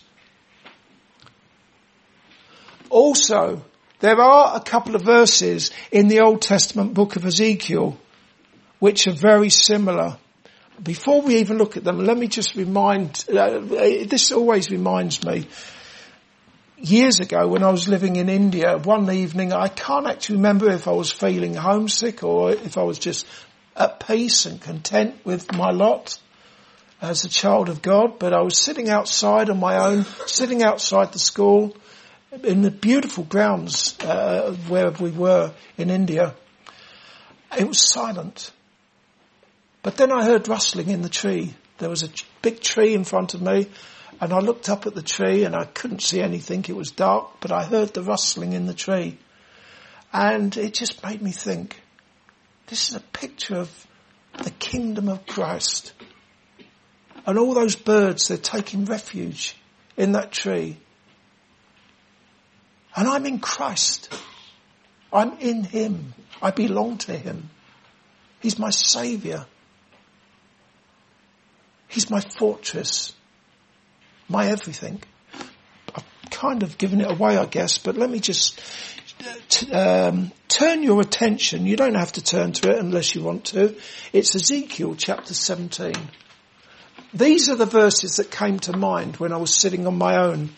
Also, 2.90 3.64
there 4.00 4.20
are 4.20 4.56
a 4.56 4.60
couple 4.60 4.96
of 4.96 5.02
verses 5.02 5.70
in 5.92 6.08
the 6.08 6.20
Old 6.20 6.42
Testament 6.42 6.94
book 6.94 7.16
of 7.16 7.24
Ezekiel 7.24 7.98
which 8.78 9.06
are 9.06 9.12
very 9.12 9.50
similar. 9.50 10.18
Before 10.82 11.22
we 11.22 11.36
even 11.36 11.56
look 11.56 11.76
at 11.76 11.84
them, 11.84 12.04
let 12.04 12.18
me 12.18 12.26
just 12.26 12.54
remind, 12.54 13.24
uh, 13.30 13.60
this 13.60 14.32
always 14.32 14.70
reminds 14.70 15.24
me 15.24 15.46
years 16.78 17.20
ago 17.20 17.48
when 17.48 17.62
I 17.62 17.70
was 17.70 17.88
living 17.88 18.16
in 18.16 18.28
India, 18.28 18.76
one 18.78 19.10
evening, 19.10 19.52
I 19.52 19.68
can't 19.68 20.06
actually 20.06 20.36
remember 20.36 20.70
if 20.70 20.88
I 20.88 20.92
was 20.92 21.10
feeling 21.10 21.54
homesick 21.54 22.22
or 22.22 22.52
if 22.52 22.76
I 22.76 22.82
was 22.82 22.98
just 22.98 23.26
at 23.74 24.06
peace 24.06 24.46
and 24.46 24.60
content 24.60 25.16
with 25.24 25.52
my 25.52 25.70
lot 25.70 26.18
as 27.00 27.24
a 27.24 27.28
child 27.28 27.68
of 27.68 27.82
God, 27.82 28.18
but 28.18 28.32
I 28.32 28.42
was 28.42 28.56
sitting 28.56 28.88
outside 28.88 29.50
on 29.50 29.60
my 29.60 29.76
own, 29.86 30.04
sitting 30.26 30.62
outside 30.62 31.12
the 31.12 31.18
school 31.18 31.76
in 32.42 32.62
the 32.62 32.70
beautiful 32.70 33.24
grounds 33.24 33.98
uh, 34.00 34.54
where 34.68 34.90
we 34.90 35.10
were 35.10 35.52
in 35.76 35.90
India. 35.90 36.34
It 37.56 37.66
was 37.66 37.78
silent. 37.78 38.50
But 39.82 39.96
then 39.96 40.10
I 40.10 40.24
heard 40.24 40.48
rustling 40.48 40.88
in 40.88 41.02
the 41.02 41.08
tree. 41.08 41.54
There 41.78 41.90
was 41.90 42.02
a 42.02 42.08
big 42.42 42.60
tree 42.60 42.94
in 42.94 43.04
front 43.04 43.34
of 43.34 43.42
me 43.42 43.68
and 44.20 44.32
I 44.32 44.38
looked 44.38 44.68
up 44.68 44.86
at 44.86 44.94
the 44.94 45.02
tree 45.02 45.44
and 45.44 45.54
I 45.54 45.64
couldn't 45.64 46.02
see 46.02 46.20
anything. 46.20 46.64
It 46.68 46.76
was 46.76 46.90
dark, 46.90 47.40
but 47.40 47.52
I 47.52 47.64
heard 47.64 47.92
the 47.92 48.02
rustling 48.02 48.54
in 48.54 48.66
the 48.66 48.74
tree. 48.74 49.18
And 50.12 50.56
it 50.56 50.74
just 50.74 51.02
made 51.04 51.20
me 51.20 51.32
think, 51.32 51.80
this 52.68 52.88
is 52.88 52.96
a 52.96 53.00
picture 53.00 53.56
of 53.56 53.86
the 54.42 54.50
kingdom 54.50 55.08
of 55.08 55.26
Christ. 55.26 55.92
And 57.26 57.38
all 57.38 57.54
those 57.54 57.76
birds, 57.76 58.28
they're 58.28 58.38
taking 58.38 58.86
refuge 58.86 59.56
in 59.96 60.12
that 60.12 60.32
tree. 60.32 60.78
And 62.94 63.08
I'm 63.08 63.26
in 63.26 63.40
Christ. 63.40 64.12
I'm 65.12 65.38
in 65.38 65.64
Him. 65.64 66.14
I 66.40 66.50
belong 66.50 66.98
to 66.98 67.12
Him. 67.12 67.50
He's 68.40 68.58
my 68.58 68.70
Saviour. 68.70 69.46
He's 71.88 72.10
my 72.10 72.20
fortress 72.20 73.12
my 74.28 74.48
everything. 74.48 75.02
I've 75.94 76.04
kind 76.30 76.62
of 76.62 76.78
given 76.78 77.00
it 77.00 77.10
away, 77.10 77.36
I 77.36 77.46
guess, 77.46 77.78
but 77.78 77.96
let 77.96 78.10
me 78.10 78.20
just 78.20 78.60
um, 79.72 80.32
turn 80.48 80.82
your 80.82 81.00
attention. 81.00 81.66
You 81.66 81.76
don't 81.76 81.94
have 81.94 82.12
to 82.12 82.22
turn 82.22 82.52
to 82.52 82.70
it 82.70 82.78
unless 82.78 83.14
you 83.14 83.22
want 83.22 83.46
to. 83.46 83.76
It's 84.12 84.34
Ezekiel 84.34 84.94
chapter 84.96 85.34
17. 85.34 85.94
These 87.14 87.48
are 87.48 87.56
the 87.56 87.66
verses 87.66 88.16
that 88.16 88.30
came 88.30 88.58
to 88.60 88.76
mind 88.76 89.16
when 89.16 89.32
I 89.32 89.36
was 89.38 89.54
sitting 89.54 89.86
on 89.86 89.96
my 89.96 90.16
own 90.16 90.50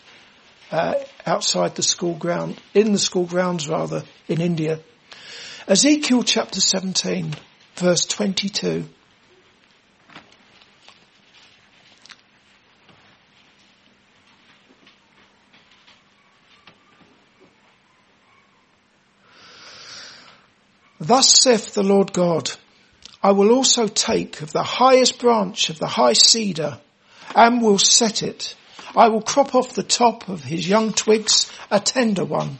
uh, 0.71 0.95
outside 1.25 1.75
the 1.75 1.83
school 1.83 2.15
ground, 2.15 2.59
in 2.73 2.91
the 2.91 2.99
school 2.99 3.25
grounds 3.25 3.67
rather, 3.67 4.03
in 4.27 4.41
India. 4.41 4.79
Ezekiel 5.67 6.23
chapter 6.23 6.59
17, 6.59 7.35
verse 7.75 8.05
22. 8.05 8.85
Thus 21.09 21.41
saith 21.41 21.73
the 21.73 21.81
Lord 21.81 22.13
God, 22.13 22.51
I 23.23 23.31
will 23.31 23.51
also 23.51 23.87
take 23.87 24.43
of 24.43 24.51
the 24.51 24.61
highest 24.61 25.17
branch 25.17 25.71
of 25.71 25.79
the 25.79 25.87
high 25.87 26.13
cedar 26.13 26.79
and 27.33 27.63
will 27.63 27.79
set 27.79 28.21
it. 28.21 28.53
I 28.95 29.07
will 29.07 29.23
crop 29.23 29.55
off 29.55 29.73
the 29.73 29.81
top 29.81 30.29
of 30.29 30.43
his 30.43 30.69
young 30.69 30.93
twigs 30.93 31.51
a 31.71 31.79
tender 31.79 32.23
one 32.23 32.59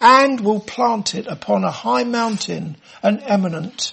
and 0.00 0.40
will 0.40 0.60
plant 0.60 1.14
it 1.14 1.26
upon 1.26 1.62
a 1.62 1.70
high 1.70 2.04
mountain 2.04 2.78
an 3.02 3.20
eminent. 3.20 3.92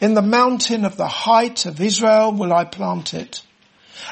In 0.00 0.14
the 0.14 0.22
mountain 0.22 0.84
of 0.84 0.96
the 0.96 1.08
height 1.08 1.66
of 1.66 1.80
Israel 1.80 2.30
will 2.30 2.52
I 2.52 2.66
plant 2.66 3.14
it 3.14 3.42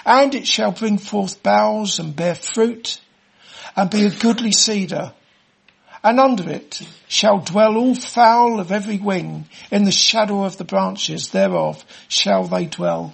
and 0.04 0.34
it 0.34 0.48
shall 0.48 0.72
bring 0.72 0.98
forth 0.98 1.44
boughs 1.44 2.00
and 2.00 2.16
bear 2.16 2.34
fruit 2.34 3.00
and 3.76 3.88
be 3.88 4.04
a 4.04 4.10
goodly 4.10 4.50
cedar 4.50 5.12
and 6.06 6.20
under 6.20 6.48
it 6.48 6.82
shall 7.08 7.40
dwell 7.40 7.76
all 7.76 7.96
fowl 7.96 8.60
of 8.60 8.70
every 8.70 8.96
wing, 8.96 9.44
in 9.72 9.82
the 9.82 9.90
shadow 9.90 10.44
of 10.44 10.56
the 10.56 10.62
branches 10.62 11.30
thereof 11.30 11.84
shall 12.06 12.44
they 12.44 12.66
dwell. 12.66 13.12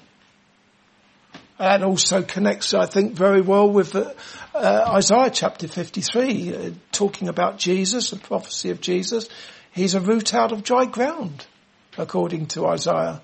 That 1.57 1.83
also 1.83 2.23
connects, 2.23 2.75
I 2.75 2.85
think, 2.85 3.15
very 3.15 3.41
well 3.41 3.71
with 3.71 3.97
uh, 3.97 4.13
uh, 4.55 4.85
Isaiah 4.89 5.31
chapter 5.31 5.69
53, 5.69 6.55
uh, 6.55 6.71
talking 6.91 7.29
about 7.29 7.57
Jesus, 7.57 8.11
the 8.11 8.17
prophecy 8.17 8.69
of 8.69 8.83
Jesus. 8.83 9.27
He's 9.71 9.95
a 9.95 10.01
root 10.01 10.35
out 10.35 10.53
of 10.53 10.63
dry 10.63 10.85
ground, 10.85 11.47
according 11.97 12.49
to 12.49 12.67
Isaiah. 12.67 13.23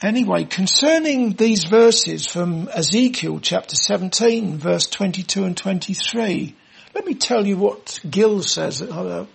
Anyway, 0.00 0.44
concerning 0.44 1.32
these 1.32 1.64
verses 1.64 2.26
from 2.26 2.68
Ezekiel 2.68 3.40
chapter 3.40 3.74
17 3.74 4.58
verse 4.58 4.86
22 4.86 5.44
and 5.44 5.56
23, 5.56 6.54
let 6.94 7.04
me 7.04 7.14
tell 7.14 7.46
you 7.46 7.56
what 7.56 8.00
Gill 8.08 8.42
says. 8.42 8.80
Uh, 8.80 9.26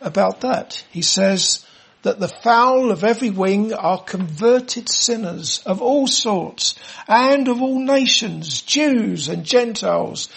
about 0.00 0.40
that. 0.42 0.84
He 0.90 1.02
says 1.02 1.64
that 2.02 2.20
the 2.20 2.28
fowl 2.28 2.90
of 2.90 3.04
every 3.04 3.30
wing 3.30 3.72
are 3.72 4.02
converted 4.02 4.88
sinners 4.88 5.62
of 5.66 5.82
all 5.82 6.06
sorts 6.06 6.78
and 7.06 7.48
of 7.48 7.60
all 7.60 7.80
nations, 7.80 8.62
Jews 8.62 9.28
and 9.28 9.44
Gentiles, 9.44 10.28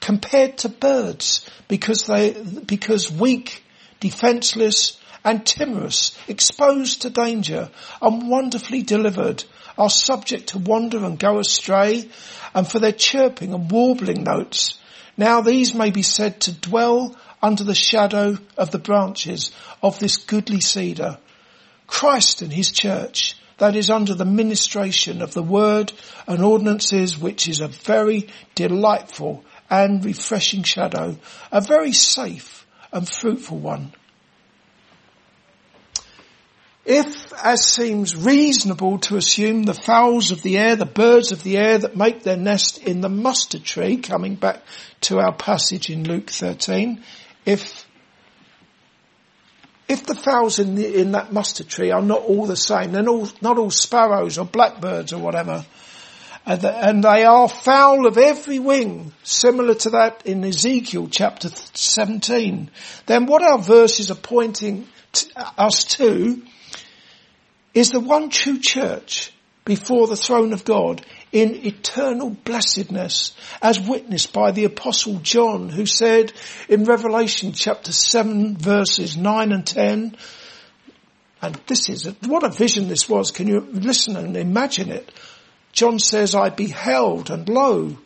compared 0.00 0.58
to 0.58 0.68
birds 0.68 1.48
because 1.66 2.06
they, 2.06 2.32
because 2.32 3.10
weak, 3.10 3.64
defenseless 4.00 5.00
and 5.28 5.44
timorous, 5.44 6.16
exposed 6.26 7.02
to 7.02 7.10
danger 7.10 7.68
and 8.00 8.30
wonderfully 8.30 8.80
delivered 8.80 9.44
are 9.76 9.90
subject 9.90 10.48
to 10.48 10.58
wander 10.58 11.04
and 11.04 11.18
go 11.18 11.38
astray 11.38 12.08
and 12.54 12.66
for 12.66 12.78
their 12.78 12.92
chirping 12.92 13.52
and 13.52 13.70
warbling 13.70 14.24
notes. 14.24 14.78
Now 15.18 15.42
these 15.42 15.74
may 15.74 15.90
be 15.90 16.00
said 16.00 16.40
to 16.40 16.52
dwell 16.52 17.14
under 17.42 17.62
the 17.62 17.74
shadow 17.74 18.38
of 18.56 18.70
the 18.70 18.78
branches 18.78 19.50
of 19.82 20.00
this 20.00 20.16
goodly 20.16 20.62
cedar. 20.62 21.18
Christ 21.86 22.40
and 22.40 22.50
his 22.50 22.70
church, 22.72 23.36
that 23.58 23.76
is 23.76 23.90
under 23.90 24.14
the 24.14 24.24
ministration 24.24 25.20
of 25.20 25.34
the 25.34 25.42
word 25.42 25.92
and 26.26 26.42
ordinances, 26.42 27.18
which 27.18 27.48
is 27.48 27.60
a 27.60 27.68
very 27.68 28.28
delightful 28.54 29.44
and 29.68 30.02
refreshing 30.06 30.62
shadow, 30.62 31.18
a 31.52 31.60
very 31.60 31.92
safe 31.92 32.66
and 32.92 33.06
fruitful 33.06 33.58
one. 33.58 33.92
If, 36.90 37.34
as 37.34 37.66
seems 37.66 38.16
reasonable 38.16 39.00
to 39.00 39.18
assume, 39.18 39.64
the 39.64 39.74
fowls 39.74 40.30
of 40.30 40.42
the 40.42 40.56
air, 40.56 40.74
the 40.74 40.86
birds 40.86 41.32
of 41.32 41.42
the 41.42 41.58
air 41.58 41.76
that 41.76 41.98
make 41.98 42.22
their 42.22 42.38
nest 42.38 42.78
in 42.78 43.02
the 43.02 43.10
mustard 43.10 43.62
tree, 43.62 43.98
coming 43.98 44.36
back 44.36 44.62
to 45.02 45.18
our 45.18 45.34
passage 45.34 45.90
in 45.90 46.08
Luke 46.08 46.30
13, 46.30 47.04
if 47.44 47.84
if 49.86 50.06
the 50.06 50.14
fowls 50.14 50.58
in, 50.58 50.76
the, 50.76 51.00
in 51.00 51.12
that 51.12 51.30
mustard 51.30 51.68
tree 51.68 51.90
are 51.90 52.00
not 52.00 52.22
all 52.22 52.46
the 52.46 52.56
same, 52.56 52.92
they're 52.92 53.06
all, 53.06 53.28
not 53.42 53.58
all 53.58 53.70
sparrows 53.70 54.38
or 54.38 54.46
blackbirds 54.46 55.12
or 55.12 55.18
whatever, 55.18 55.66
and, 56.46 56.60
the, 56.62 56.72
and 56.72 57.04
they 57.04 57.24
are 57.24 57.50
fowl 57.50 58.06
of 58.06 58.16
every 58.16 58.58
wing, 58.58 59.12
similar 59.24 59.74
to 59.74 59.90
that 59.90 60.24
in 60.24 60.42
Ezekiel 60.42 61.08
chapter 61.10 61.50
17, 61.74 62.70
then 63.04 63.26
what 63.26 63.42
our 63.42 63.58
verses 63.58 64.10
are 64.10 64.14
pointing 64.14 64.88
us 65.58 65.84
to 65.84 66.42
is 67.78 67.90
the 67.90 68.00
one 68.00 68.30
true 68.30 68.58
church 68.58 69.32
before 69.64 70.06
the 70.06 70.16
throne 70.16 70.52
of 70.52 70.64
God 70.64 71.04
in 71.30 71.66
eternal 71.66 72.30
blessedness 72.30 73.36
as 73.60 73.78
witnessed 73.80 74.32
by 74.32 74.50
the 74.50 74.64
apostle 74.64 75.18
John 75.18 75.68
who 75.68 75.84
said 75.86 76.32
in 76.68 76.84
Revelation 76.84 77.52
chapter 77.52 77.92
7 77.92 78.56
verses 78.56 79.16
9 79.16 79.52
and 79.52 79.66
10 79.66 80.16
and 81.40 81.54
this 81.66 81.88
is, 81.88 82.12
what 82.26 82.42
a 82.42 82.48
vision 82.48 82.88
this 82.88 83.08
was. 83.08 83.30
Can 83.30 83.46
you 83.46 83.60
listen 83.60 84.16
and 84.16 84.36
imagine 84.36 84.90
it? 84.90 85.12
John 85.70 86.00
says, 86.00 86.34
I 86.34 86.48
beheld 86.48 87.30
and 87.30 87.48
lo, 87.48 87.96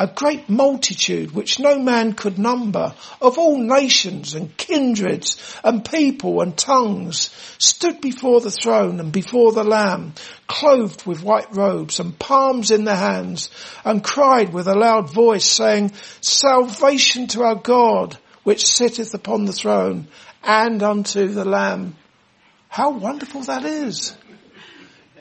a 0.00 0.06
great 0.06 0.48
multitude 0.48 1.32
which 1.32 1.60
no 1.60 1.78
man 1.78 2.14
could 2.14 2.38
number 2.38 2.94
of 3.20 3.36
all 3.36 3.58
nations 3.58 4.34
and 4.34 4.56
kindreds 4.56 5.36
and 5.62 5.84
people 5.84 6.40
and 6.40 6.56
tongues 6.56 7.28
stood 7.58 8.00
before 8.00 8.40
the 8.40 8.50
throne 8.50 8.98
and 8.98 9.12
before 9.12 9.52
the 9.52 9.62
lamb 9.62 10.14
clothed 10.46 11.04
with 11.04 11.22
white 11.22 11.54
robes 11.54 12.00
and 12.00 12.18
palms 12.18 12.70
in 12.70 12.84
their 12.84 12.96
hands 12.96 13.50
and 13.84 14.02
cried 14.02 14.54
with 14.54 14.66
a 14.66 14.74
loud 14.74 15.12
voice 15.12 15.44
saying 15.44 15.92
salvation 16.22 17.26
to 17.26 17.42
our 17.42 17.56
God 17.56 18.16
which 18.42 18.64
sitteth 18.64 19.12
upon 19.12 19.44
the 19.44 19.52
throne 19.52 20.08
and 20.42 20.82
unto 20.82 21.28
the 21.28 21.44
lamb. 21.44 21.94
How 22.68 22.92
wonderful 22.92 23.42
that 23.42 23.66
is 23.66 24.16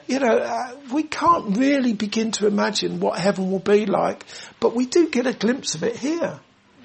you 0.10 0.18
know, 0.18 0.40
uh, 0.40 0.76
we 0.92 1.04
can't 1.04 1.56
really 1.56 1.94
begin 1.94 2.32
to 2.32 2.48
imagine 2.48 3.00
what 3.00 3.20
heaven 3.20 3.52
will 3.52 3.60
be 3.60 3.86
like, 3.86 4.26
but 4.60 4.74
we 4.74 4.88
do 4.88 5.08
get 5.08 5.28
a 5.28 5.34
glimpse 5.34 5.76
of 5.76 5.84
it 5.84 5.96
here. 5.96 6.40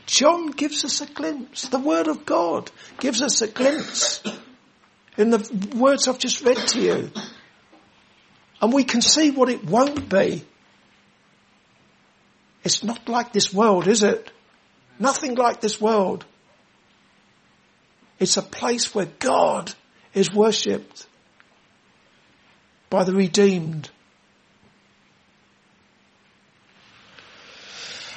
John 0.04 0.48
gives 0.50 0.84
us 0.84 1.00
a 1.00 1.06
glimpse. 1.06 1.68
The 1.68 1.78
Word 1.78 2.08
of 2.08 2.26
God 2.26 2.70
gives 3.00 3.22
us 3.22 3.40
a 3.40 3.48
glimpse 3.48 4.22
in 5.16 5.30
the 5.30 5.72
words 5.74 6.06
I've 6.06 6.18
just 6.18 6.44
read 6.44 6.58
to 6.58 6.80
you. 6.82 7.10
And 8.60 8.74
we 8.74 8.84
can 8.84 9.00
see 9.00 9.30
what 9.30 9.48
it 9.48 9.64
won't 9.64 10.06
be. 10.06 10.44
It's 12.62 12.84
not 12.84 13.08
like 13.08 13.32
this 13.32 13.54
world, 13.54 13.88
is 13.88 14.02
it? 14.02 14.30
Nothing 14.98 15.34
like 15.36 15.62
this 15.62 15.80
world. 15.80 16.26
It's 18.18 18.36
a 18.36 18.42
place 18.42 18.94
where 18.94 19.08
God 19.18 19.72
is 20.12 20.30
worshipped 20.30 21.06
by 22.94 23.02
the 23.02 23.12
redeemed. 23.12 23.90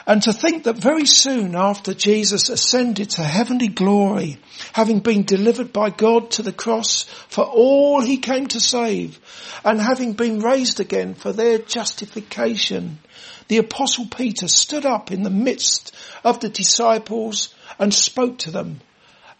And 0.05 0.21
to 0.21 0.31
think 0.31 0.65
that 0.65 0.77
very 0.77 1.07
soon 1.07 1.55
after 1.55 1.95
Jesus 1.95 2.49
ascended 2.49 3.09
to 3.11 3.23
heavenly 3.23 3.69
glory, 3.69 4.37
having 4.73 4.99
been 4.99 5.23
delivered 5.23 5.73
by 5.73 5.89
God 5.89 6.29
to 6.31 6.43
the 6.43 6.53
cross 6.53 7.05
for 7.27 7.43
all 7.43 8.01
he 8.01 8.17
came 8.17 8.45
to 8.49 8.59
save, 8.59 9.19
and 9.65 9.81
having 9.81 10.13
been 10.13 10.41
raised 10.41 10.79
again 10.79 11.15
for 11.15 11.33
their 11.33 11.57
justification, 11.57 12.99
the 13.47 13.57
apostle 13.57 14.05
Peter 14.05 14.47
stood 14.47 14.85
up 14.85 15.11
in 15.11 15.23
the 15.23 15.31
midst 15.31 15.91
of 16.23 16.39
the 16.39 16.49
disciples 16.49 17.51
and 17.79 17.91
spoke 17.91 18.37
to 18.39 18.51
them. 18.51 18.79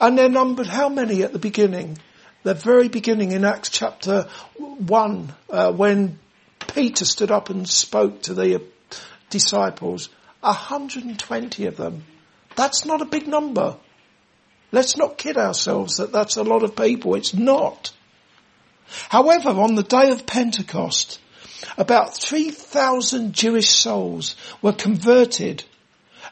And 0.02 0.18
there 0.18 0.30
numbered 0.30 0.68
how 0.68 0.90
many 0.90 1.22
at 1.22 1.32
the 1.32 1.38
beginning? 1.40 2.00
The 2.48 2.54
very 2.54 2.88
beginning 2.88 3.34
in 3.34 3.44
Acts 3.44 3.68
chapter 3.68 4.26
1, 4.58 5.36
uh, 5.50 5.74
when 5.74 6.18
Peter 6.74 7.04
stood 7.04 7.30
up 7.30 7.50
and 7.50 7.68
spoke 7.68 8.22
to 8.22 8.34
the 8.34 8.64
disciples, 9.30 10.08
120 10.40 11.66
of 11.66 11.76
them. 11.76 12.06
That's 12.56 12.86
not 12.86 13.02
a 13.02 13.06
big 13.06 13.28
number. 13.28 13.76
Let's 14.72 14.96
not 14.96 15.18
kid 15.18 15.36
ourselves 15.36 15.98
that 15.98 16.14
that's 16.14 16.38
a 16.38 16.44
lot 16.44 16.64
of 16.64 16.78
people. 16.78 17.16
It's 17.16 17.34
not. 17.34 17.92
However, 19.10 19.50
on 19.50 19.76
the 19.76 19.84
day 19.84 20.12
of 20.12 20.26
Pentecost, 20.26 21.20
about 21.78 22.18
3,000 22.18 23.34
Jewish 23.34 23.70
souls 23.70 24.38
were 24.62 24.72
converted 24.72 25.66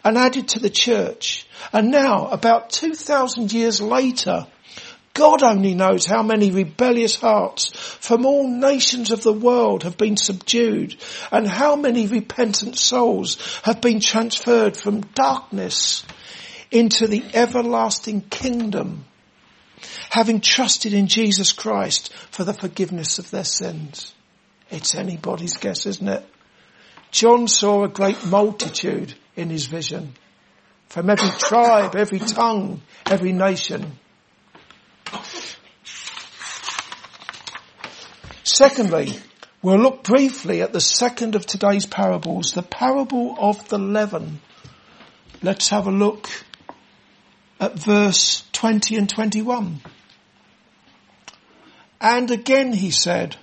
and 0.01 0.17
added 0.17 0.47
to 0.49 0.59
the 0.59 0.69
church. 0.69 1.45
And 1.73 1.91
now, 1.91 2.27
about 2.27 2.69
2,000 2.69 3.51
years 3.51 3.81
later, 3.81 4.47
God 5.15 5.43
only 5.43 5.75
knows 5.75 6.05
how 6.05 6.21
many 6.23 6.51
rebellious 6.51 7.15
hearts 7.15 7.69
from 7.73 8.25
all 8.25 8.49
nations 8.49 9.11
of 9.11 9.23
the 9.23 9.33
world 9.33 9.83
have 9.83 9.97
been 9.97 10.17
subdued 10.17 10.97
and 11.31 11.47
how 11.47 11.77
many 11.77 12.05
repentant 12.05 12.77
souls 12.77 13.37
have 13.63 13.79
been 13.79 14.01
transferred 14.01 14.75
from 14.75 15.01
darkness 15.15 16.05
into 16.69 17.07
the 17.07 17.23
everlasting 17.33 18.21
kingdom, 18.21 19.05
having 20.09 20.41
trusted 20.41 20.91
in 20.91 21.07
Jesus 21.07 21.53
Christ 21.53 22.13
for 22.31 22.43
the 22.43 22.53
forgiveness 22.53 23.17
of 23.17 23.31
their 23.31 23.45
sins. 23.45 24.13
It's 24.69 24.95
anybody's 24.95 25.55
guess, 25.55 25.85
isn't 25.85 26.09
it? 26.09 26.25
John 27.11 27.47
saw 27.47 27.85
a 27.85 27.89
great 27.89 28.25
multitude 28.25 29.13
in 29.37 29.49
his 29.49 29.67
vision 29.67 30.13
from 30.89 31.09
every 31.09 31.29
tribe, 31.39 31.95
every 31.95 32.19
tongue, 32.19 32.81
every 33.05 33.31
nation. 33.31 33.97
Secondly, 38.55 39.13
we'll 39.61 39.79
look 39.79 40.05
briefly 40.05 40.61
at 40.61 40.71
the 40.71 40.79
second 40.79 41.35
of 41.35 41.45
today's 41.45 41.85
parables, 41.85 42.53
the 42.53 42.61
parable 42.61 43.35
of 43.37 43.67
the 43.67 43.77
leaven. 43.77 44.39
Let's 45.43 45.67
have 45.71 45.87
a 45.87 45.91
look 45.91 46.29
at 47.59 47.77
verse 47.77 48.45
20 48.53 48.95
and 48.95 49.09
21. 49.09 49.81
And 51.99 52.31
again 52.31 52.71
he 52.71 52.91
said, 52.91 53.35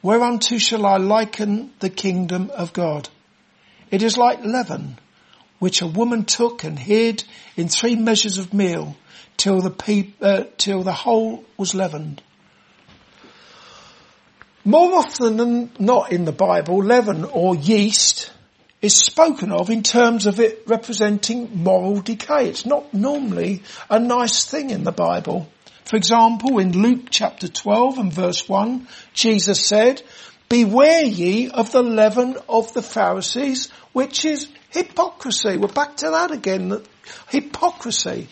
Whereunto 0.00 0.56
shall 0.56 0.86
I 0.86 0.96
liken 0.96 1.74
the 1.80 1.90
kingdom 1.90 2.50
of 2.54 2.72
God? 2.72 3.10
It 3.90 4.02
is 4.02 4.16
like 4.16 4.46
leaven, 4.46 4.98
which 5.58 5.82
a 5.82 5.86
woman 5.86 6.24
took 6.24 6.64
and 6.64 6.78
hid 6.78 7.22
in 7.54 7.68
three 7.68 7.96
measures 7.96 8.38
of 8.38 8.54
meal 8.54 8.96
till 9.36 9.60
the 9.60 9.68
pe- 9.68 10.14
uh, 10.22 10.44
till 10.56 10.82
the 10.82 10.94
whole 10.94 11.44
was 11.58 11.74
leavened. 11.74 12.22
More 14.64 14.94
often 14.94 15.36
than 15.36 15.72
not 15.78 16.10
in 16.10 16.24
the 16.24 16.32
Bible, 16.32 16.82
leaven 16.82 17.24
or 17.24 17.54
yeast 17.54 18.32
is 18.80 18.96
spoken 18.96 19.52
of 19.52 19.68
in 19.68 19.82
terms 19.82 20.26
of 20.26 20.40
it 20.40 20.62
representing 20.66 21.62
moral 21.62 22.00
decay. 22.00 22.48
It's 22.48 22.64
not 22.64 22.94
normally 22.94 23.62
a 23.90 23.98
nice 23.98 24.44
thing 24.44 24.70
in 24.70 24.84
the 24.84 24.92
Bible. 24.92 25.48
For 25.84 25.96
example, 25.96 26.58
in 26.58 26.72
Luke 26.72 27.06
chapter 27.10 27.46
12 27.46 27.98
and 27.98 28.12
verse 28.12 28.48
1, 28.48 28.88
Jesus 29.12 29.64
said, 29.64 30.02
Beware 30.48 31.04
ye 31.04 31.50
of 31.50 31.72
the 31.72 31.82
leaven 31.82 32.36
of 32.48 32.72
the 32.72 32.82
Pharisees, 32.82 33.70
which 33.92 34.24
is 34.24 34.48
hypocrisy. 34.70 35.58
We're 35.58 35.68
back 35.68 35.96
to 35.98 36.10
that 36.10 36.30
again, 36.30 36.82
hypocrisy. 37.28 38.28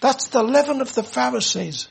That's 0.00 0.28
the 0.28 0.42
leaven 0.42 0.80
of 0.80 0.94
the 0.94 1.02
Pharisees. 1.02 1.88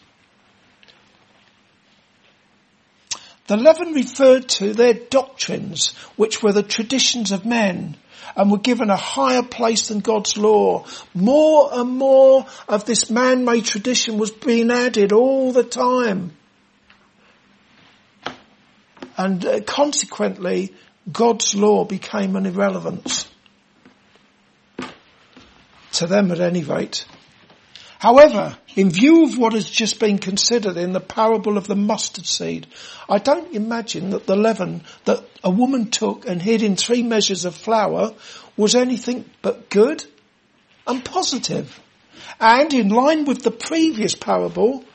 The 3.50 3.58
leaven 3.58 3.94
referred 3.94 4.48
to 4.50 4.76
their 4.76 4.94
doctrines, 4.94 5.96
which 6.18 6.44
were 6.44 6.54
the 6.54 6.62
traditions 6.62 7.32
of 7.32 7.48
men 7.48 7.98
and 8.36 8.52
were 8.52 8.60
given 8.60 8.92
a 8.92 8.96
higher 8.96 9.42
place 9.42 9.88
than 9.88 10.02
God's 10.02 10.38
law. 10.38 10.86
More 11.16 11.72
and 11.74 11.90
more 11.90 12.46
of 12.68 12.86
this 12.86 13.10
man-made 13.10 13.66
tradition 13.66 14.20
was 14.20 14.30
being 14.30 14.70
added 14.70 15.14
all 15.14 15.52
the 15.52 15.64
time. 15.64 16.34
And 19.18 19.44
uh, 19.44 19.62
consequently, 19.62 20.76
God's 21.12 21.56
law 21.56 21.86
became 21.86 22.36
an 22.36 22.46
irrelevance. 22.46 23.28
To 25.94 26.06
them 26.06 26.32
at 26.32 26.40
any 26.40 26.64
rate. 26.64 27.04
However, 28.00 28.58
in 28.78 28.92
view 28.92 29.26
of 29.26 29.38
what 29.38 29.52
has 29.52 29.70
just 29.70 30.00
been 30.00 30.20
considered 30.20 30.78
in 30.78 30.94
the 30.94 31.02
parable 31.02 31.58
of 31.58 31.68
the 31.68 31.76
mustard 31.76 32.26
seed, 32.26 32.66
I 33.10 33.18
don't 33.18 33.54
imagine 33.54 34.12
that 34.12 34.26
the 34.26 34.38
leaven 34.38 34.86
that 35.04 35.22
a 35.44 35.50
woman 35.50 35.92
took 35.92 36.26
and 36.26 36.42
hid 36.42 36.64
in 36.64 36.78
three 36.78 37.04
measures 37.04 37.44
of 37.44 37.56
flour 37.56 38.14
was 38.56 38.74
anything 38.74 39.26
but 39.42 39.70
good 39.70 40.06
and 40.88 41.04
positive. 41.04 41.78
And 42.40 42.74
in 42.74 42.88
line 42.88 43.26
with 43.26 43.44
the 43.44 43.52
previous 43.52 44.16
parable, 44.16 44.86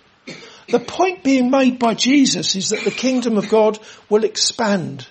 the 0.68 0.80
point 0.80 1.22
being 1.22 1.50
made 1.50 1.78
by 1.78 1.92
Jesus 1.92 2.56
is 2.56 2.70
that 2.70 2.84
the 2.84 2.90
kingdom 2.90 3.36
of 3.36 3.50
God 3.50 3.78
will 4.08 4.24
expand. 4.24 5.06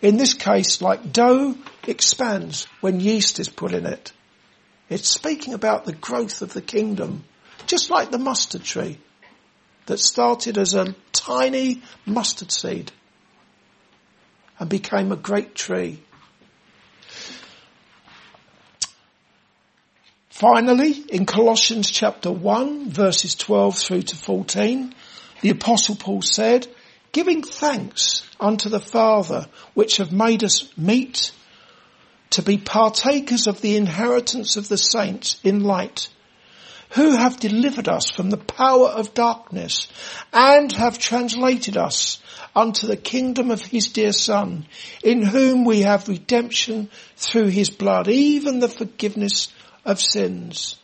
In 0.00 0.16
this 0.16 0.34
case, 0.34 0.82
like 0.82 1.12
dough 1.12 1.54
expands 1.86 2.66
when 2.80 2.98
yeast 2.98 3.38
is 3.38 3.48
put 3.48 3.74
in 3.74 3.86
it. 3.86 4.12
It's 4.92 5.08
speaking 5.08 5.54
about 5.54 5.86
the 5.86 5.94
growth 5.94 6.42
of 6.42 6.52
the 6.52 6.60
kingdom, 6.60 7.24
just 7.66 7.88
like 7.88 8.10
the 8.10 8.18
mustard 8.18 8.62
tree 8.62 8.98
that 9.86 9.98
started 9.98 10.58
as 10.58 10.74
a 10.74 10.94
tiny 11.12 11.80
mustard 12.04 12.52
seed 12.52 12.92
and 14.58 14.68
became 14.68 15.10
a 15.10 15.16
great 15.16 15.54
tree. 15.54 16.02
Finally, 20.28 20.92
in 21.08 21.24
Colossians 21.24 21.90
chapter 21.90 22.30
1 22.30 22.90
verses 22.90 23.34
12 23.34 23.78
through 23.78 24.02
to 24.02 24.16
14, 24.16 24.94
the 25.40 25.50
apostle 25.50 25.96
Paul 25.96 26.20
said, 26.20 26.66
giving 27.12 27.42
thanks 27.42 28.28
unto 28.38 28.68
the 28.68 28.80
Father 28.80 29.46
which 29.72 29.96
have 29.96 30.12
made 30.12 30.44
us 30.44 30.68
meet 30.76 31.32
to 32.32 32.42
be 32.42 32.56
partakers 32.56 33.46
of 33.46 33.60
the 33.60 33.76
inheritance 33.76 34.56
of 34.56 34.68
the 34.68 34.76
saints 34.76 35.38
in 35.44 35.62
light, 35.62 36.08
who 36.90 37.16
have 37.16 37.40
delivered 37.40 37.88
us 37.88 38.10
from 38.10 38.30
the 38.30 38.36
power 38.36 38.88
of 38.88 39.14
darkness 39.14 39.88
and 40.32 40.72
have 40.72 40.98
translated 40.98 41.76
us 41.76 42.20
unto 42.54 42.86
the 42.86 42.96
kingdom 42.96 43.50
of 43.50 43.62
his 43.62 43.88
dear 43.88 44.12
son, 44.12 44.66
in 45.02 45.22
whom 45.22 45.64
we 45.64 45.82
have 45.82 46.08
redemption 46.08 46.90
through 47.16 47.48
his 47.48 47.70
blood, 47.70 48.08
even 48.08 48.60
the 48.60 48.68
forgiveness 48.68 49.52
of 49.84 50.00
sins. 50.00 50.78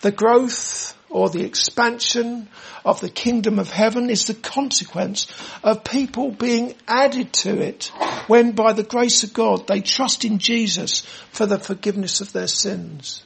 The 0.00 0.12
growth 0.12 0.96
or 1.12 1.28
the 1.28 1.44
expansion 1.44 2.48
of 2.84 3.00
the 3.00 3.10
kingdom 3.10 3.58
of 3.58 3.70
heaven 3.70 4.10
is 4.10 4.26
the 4.26 4.34
consequence 4.34 5.26
of 5.62 5.84
people 5.84 6.30
being 6.30 6.74
added 6.88 7.32
to 7.32 7.60
it 7.60 7.92
when 8.26 8.52
by 8.52 8.72
the 8.72 8.82
grace 8.82 9.22
of 9.22 9.32
God 9.32 9.66
they 9.66 9.80
trust 9.80 10.24
in 10.24 10.38
Jesus 10.38 11.00
for 11.30 11.46
the 11.46 11.58
forgiveness 11.58 12.20
of 12.20 12.32
their 12.32 12.48
sins. 12.48 13.22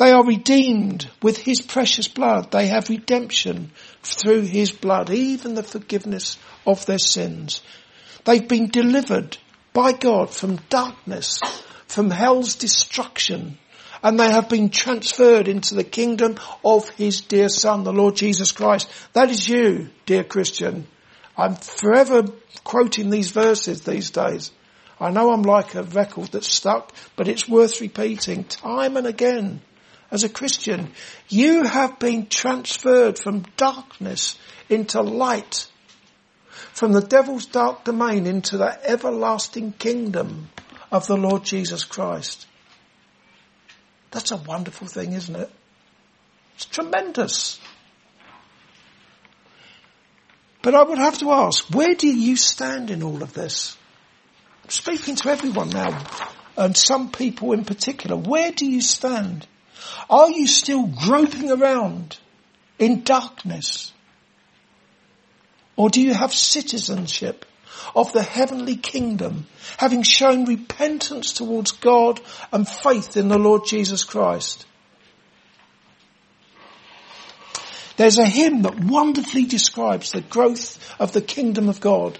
They 0.00 0.12
are 0.12 0.24
redeemed 0.24 1.10
with 1.20 1.36
his 1.36 1.60
precious 1.60 2.08
blood. 2.08 2.50
They 2.50 2.68
have 2.68 2.88
redemption 2.88 3.72
through 4.02 4.42
his 4.42 4.72
blood, 4.72 5.10
even 5.10 5.54
the 5.54 5.62
forgiveness 5.62 6.38
of 6.66 6.86
their 6.86 6.98
sins. 6.98 7.60
They've 8.24 8.48
been 8.48 8.68
delivered 8.68 9.36
by 9.74 9.92
God 9.92 10.30
from 10.30 10.56
darkness, 10.70 11.40
from 11.86 12.10
hell's 12.10 12.56
destruction, 12.56 13.58
and 14.02 14.18
they 14.18 14.30
have 14.30 14.48
been 14.48 14.70
transferred 14.70 15.48
into 15.48 15.74
the 15.74 15.84
kingdom 15.84 16.36
of 16.64 16.88
his 16.90 17.20
dear 17.20 17.48
son, 17.48 17.84
the 17.84 17.92
Lord 17.92 18.16
Jesus 18.16 18.52
Christ. 18.52 18.88
That 19.12 19.30
is 19.30 19.48
you, 19.48 19.90
dear 20.06 20.24
Christian. 20.24 20.86
I'm 21.36 21.54
forever 21.54 22.24
quoting 22.64 23.10
these 23.10 23.30
verses 23.30 23.82
these 23.82 24.10
days. 24.10 24.52
I 24.98 25.10
know 25.10 25.32
I'm 25.32 25.42
like 25.42 25.74
a 25.74 25.82
record 25.82 26.28
that's 26.32 26.48
stuck, 26.48 26.92
but 27.16 27.28
it's 27.28 27.48
worth 27.48 27.80
repeating 27.80 28.44
time 28.44 28.96
and 28.96 29.06
again. 29.06 29.62
As 30.10 30.24
a 30.24 30.28
Christian, 30.28 30.90
you 31.28 31.64
have 31.64 31.98
been 31.98 32.26
transferred 32.26 33.18
from 33.18 33.46
darkness 33.56 34.36
into 34.68 35.00
light, 35.00 35.68
from 36.72 36.92
the 36.92 37.00
devil's 37.00 37.46
dark 37.46 37.84
domain 37.84 38.26
into 38.26 38.58
the 38.58 38.78
everlasting 38.88 39.72
kingdom 39.72 40.50
of 40.90 41.06
the 41.06 41.16
Lord 41.16 41.44
Jesus 41.44 41.84
Christ. 41.84 42.46
That's 44.10 44.32
a 44.32 44.36
wonderful 44.36 44.86
thing, 44.86 45.12
isn't 45.12 45.36
it? 45.36 45.50
It's 46.56 46.66
tremendous. 46.66 47.60
But 50.62 50.74
I 50.74 50.82
would 50.82 50.98
have 50.98 51.18
to 51.18 51.30
ask, 51.30 51.64
where 51.74 51.94
do 51.94 52.08
you 52.08 52.36
stand 52.36 52.90
in 52.90 53.02
all 53.02 53.22
of 53.22 53.32
this? 53.32 53.76
I'm 54.64 54.70
speaking 54.70 55.16
to 55.16 55.30
everyone 55.30 55.70
now, 55.70 56.04
and 56.56 56.76
some 56.76 57.10
people 57.10 57.52
in 57.52 57.64
particular. 57.64 58.16
Where 58.16 58.52
do 58.52 58.66
you 58.66 58.80
stand? 58.80 59.46
Are 60.10 60.30
you 60.30 60.46
still 60.46 60.86
groping 60.86 61.50
around 61.50 62.18
in 62.78 63.02
darkness? 63.02 63.92
Or 65.76 65.88
do 65.88 66.02
you 66.02 66.12
have 66.12 66.34
citizenship 66.34 67.46
of 67.94 68.12
the 68.12 68.22
heavenly 68.22 68.76
kingdom, 68.76 69.46
having 69.76 70.02
shown 70.02 70.44
repentance 70.44 71.32
towards 71.32 71.72
God 71.72 72.20
and 72.52 72.68
faith 72.68 73.16
in 73.16 73.28
the 73.28 73.38
Lord 73.38 73.66
Jesus 73.66 74.04
Christ. 74.04 74.66
There's 77.96 78.18
a 78.18 78.24
hymn 78.24 78.62
that 78.62 78.80
wonderfully 78.82 79.44
describes 79.44 80.12
the 80.12 80.22
growth 80.22 80.78
of 80.98 81.12
the 81.12 81.20
kingdom 81.20 81.68
of 81.68 81.80
God. 81.80 82.18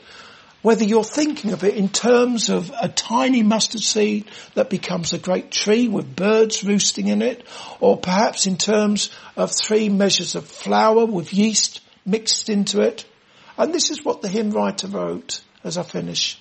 Whether 0.61 0.85
you're 0.85 1.05
thinking 1.05 1.53
of 1.53 1.65
it 1.65 1.75
in 1.75 1.89
terms 1.89 2.51
of 2.51 2.71
a 2.79 2.89
tiny 2.89 3.43
mustard 3.43 3.81
seed 3.81 4.27
that 4.55 4.69
becomes 4.69 5.15
a 5.15 5.19
great 5.19 5.51
tree 5.51 5.89
with 5.89 6.15
birds 6.15 6.63
roosting 6.63 7.09
in 7.09 7.23
it, 7.23 7.47
or 7.81 7.97
perhaps 7.97 8.47
in 8.47 8.59
terms 8.59 9.11
of 9.39 9.53
three 9.53 9.89
measures 9.89 10.35
of 10.35 10.47
flour 10.47 11.07
with 11.07 11.33
yeast 11.33 11.81
mixed 12.05 12.51
into 12.51 12.83
it. 12.83 13.07
And 13.61 13.75
this 13.75 13.91
is 13.91 14.03
what 14.03 14.23
the 14.23 14.29
hymn 14.29 14.53
writer 14.53 14.87
wrote 14.87 15.43
as 15.63 15.77
I 15.77 15.83
finish. 15.83 16.41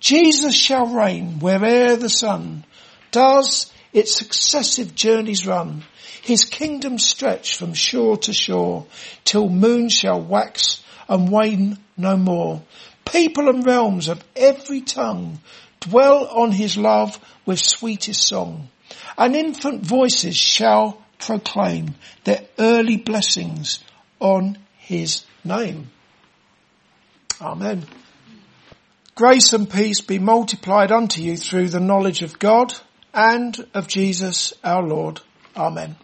Jesus 0.00 0.54
shall 0.54 0.86
reign 0.86 1.40
where'er 1.40 1.96
the 1.96 2.08
sun 2.08 2.64
does 3.10 3.70
its 3.92 4.16
successive 4.16 4.94
journeys 4.94 5.46
run. 5.46 5.84
His 6.22 6.46
kingdom 6.46 6.98
stretch 6.98 7.58
from 7.58 7.74
shore 7.74 8.16
to 8.16 8.32
shore 8.32 8.86
till 9.24 9.50
moon 9.50 9.90
shall 9.90 10.22
wax 10.22 10.82
and 11.06 11.30
wane 11.30 11.76
no 11.98 12.16
more. 12.16 12.62
People 13.04 13.50
and 13.50 13.66
realms 13.66 14.08
of 14.08 14.24
every 14.34 14.80
tongue 14.80 15.38
dwell 15.80 16.26
on 16.28 16.50
his 16.50 16.78
love 16.78 17.20
with 17.44 17.58
sweetest 17.58 18.26
song. 18.26 18.70
And 19.18 19.36
infant 19.36 19.84
voices 19.84 20.34
shall 20.34 21.02
proclaim 21.18 21.94
their 22.24 22.40
early 22.58 22.96
blessings 22.96 23.84
on 24.18 24.56
his 24.78 25.26
name. 25.44 25.90
Amen. 27.42 27.84
Grace 29.14 29.52
and 29.52 29.68
peace 29.68 30.00
be 30.00 30.18
multiplied 30.18 30.92
unto 30.92 31.20
you 31.20 31.36
through 31.36 31.68
the 31.68 31.80
knowledge 31.80 32.22
of 32.22 32.38
God 32.38 32.72
and 33.12 33.66
of 33.74 33.88
Jesus 33.88 34.54
our 34.64 34.82
Lord. 34.82 35.20
Amen. 35.56 35.96